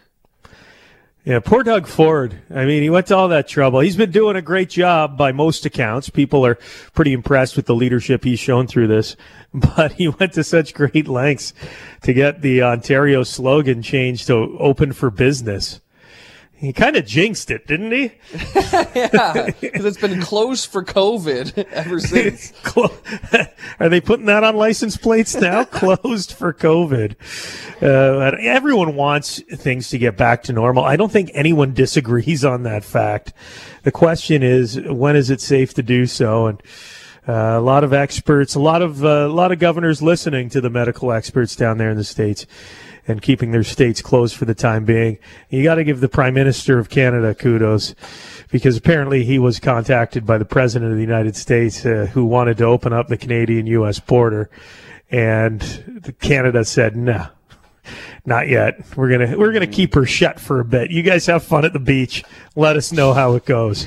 Yeah, 1.27 1.41
poor 1.41 1.65
Doug 1.65 1.89
Ford. 1.89 2.41
I 2.55 2.67
mean, 2.67 2.85
he 2.85 2.89
went 2.89 3.09
to 3.09 3.17
all 3.17 3.27
that 3.31 3.49
trouble. 3.49 3.81
He's 3.81 3.97
been 3.97 4.13
doing 4.13 4.37
a 4.37 4.43
great 4.43 4.71
job 4.71 5.19
by 5.19 5.33
most 5.33 5.67
accounts. 5.67 6.09
People 6.09 6.47
are 6.47 6.57
pretty 6.95 7.13
impressed 7.13 7.57
with 7.57 7.67
the 7.67 7.75
leadership 7.75 8.23
he's 8.23 8.39
shown 8.39 8.69
through 8.69 8.87
this. 8.87 9.17
But 9.53 9.93
he 9.93 10.07
went 10.07 10.35
to 10.35 10.45
such 10.45 10.75
great 10.75 11.09
lengths 11.09 11.55
to 12.03 12.13
get 12.13 12.43
the 12.43 12.63
Ontario 12.63 13.23
slogan 13.23 13.83
changed 13.83 14.27
to 14.27 14.57
open 14.61 14.93
for 14.93 15.11
business. 15.11 15.81
He 16.59 16.73
kind 16.73 16.97
of 16.97 17.05
jinxed 17.05 17.51
it, 17.51 17.67
didn't 17.67 17.93
he? 17.93 18.13
Yeah, 18.97 19.51
because 19.61 19.85
it's 19.85 20.01
been 20.01 20.21
closed 20.23 20.71
for 20.71 20.83
COVID 20.83 21.67
ever 21.71 22.01
since. 22.01 22.53
Are 23.79 23.89
they 23.89 24.01
putting 24.01 24.27
that 24.27 24.43
on 24.43 24.57
license 24.57 24.97
plates 24.97 25.35
now? 25.35 25.65
Closed 25.65 26.33
for 26.33 26.53
COVID. 26.53 27.15
Uh, 27.83 28.37
everyone 28.41 28.97
wants 28.97 29.41
things 29.53 29.91
to 29.91 29.99
get 29.99 30.17
back 30.17 30.43
to 30.45 30.53
normal. 30.53 30.85
I 30.85 30.97
don't 30.97 31.13
think 31.13 31.31
anyone 31.35 31.75
disagrees 31.75 32.45
on 32.45 32.63
that 32.63 32.85
fact. 32.85 33.33
The 33.83 33.93
question 33.93 34.43
is, 34.43 34.81
when 34.81 35.15
is 35.15 35.31
it 35.31 35.41
safe 35.41 35.75
to 35.75 35.83
do 35.83 36.07
so? 36.07 36.47
And 36.47 36.63
a 37.27 37.61
lot 37.61 37.85
of 37.85 37.93
experts, 37.93 38.55
a 38.55 38.61
lot 38.61 38.83
of 38.83 39.05
uh, 39.05 39.27
a 39.27 39.29
lot 39.29 39.53
of 39.53 39.59
governors 39.59 40.01
listening 40.01 40.49
to 40.51 40.61
the 40.61 40.71
medical 40.71 41.13
experts 41.13 41.57
down 41.57 41.79
there 41.79 41.91
in 41.91 41.97
the 41.97 42.05
states 42.05 42.47
and 43.09 43.23
keeping 43.23 43.53
their 43.53 43.63
states 43.63 44.03
closed 44.03 44.37
for 44.37 44.45
the 44.45 44.55
time 44.55 44.85
being. 44.85 45.19
You 45.49 45.63
got 45.63 45.77
to 45.77 45.85
give 45.85 46.01
the 46.01 46.09
Prime 46.09 46.35
Minister 46.35 46.79
of 46.79 46.89
Canada 46.89 47.35
kudos 47.35 47.95
because 48.51 48.77
apparently 48.77 49.25
he 49.25 49.39
was 49.39 49.61
contacted 49.61 50.27
by 50.27 50.39
the 50.39 50.45
President 50.45 50.91
of 50.91 50.97
the 50.97 51.05
United 51.05 51.37
States 51.37 51.85
uh, 51.85 52.09
who 52.13 52.25
wanted 52.25 52.59
to 52.59 52.65
open 52.65 52.93
up 52.93 53.09
the 53.09 53.17
Canadian 53.17 53.67
U.S. 53.69 54.01
border, 54.01 54.51
and 55.11 56.15
Canada 56.21 56.65
said 56.65 56.97
no. 56.97 57.29
Not 58.25 58.49
yet. 58.49 58.85
We're 58.97 59.11
gonna 59.11 59.39
we're 59.39 59.53
gonna 59.53 59.69
keep 59.69 59.95
her 59.95 60.05
shut 60.05 60.41
for 60.41 60.59
a 60.59 60.65
bit. 60.65 60.91
You 60.91 61.03
guys 61.03 61.27
have 61.27 61.45
fun 61.45 61.65
at 61.65 61.73
the 61.73 61.79
beach. 61.79 62.25
Let 62.57 62.77
us 62.77 62.93
know 62.93 63.13
how 63.13 63.35
it 63.35 63.45
goes. 63.45 63.87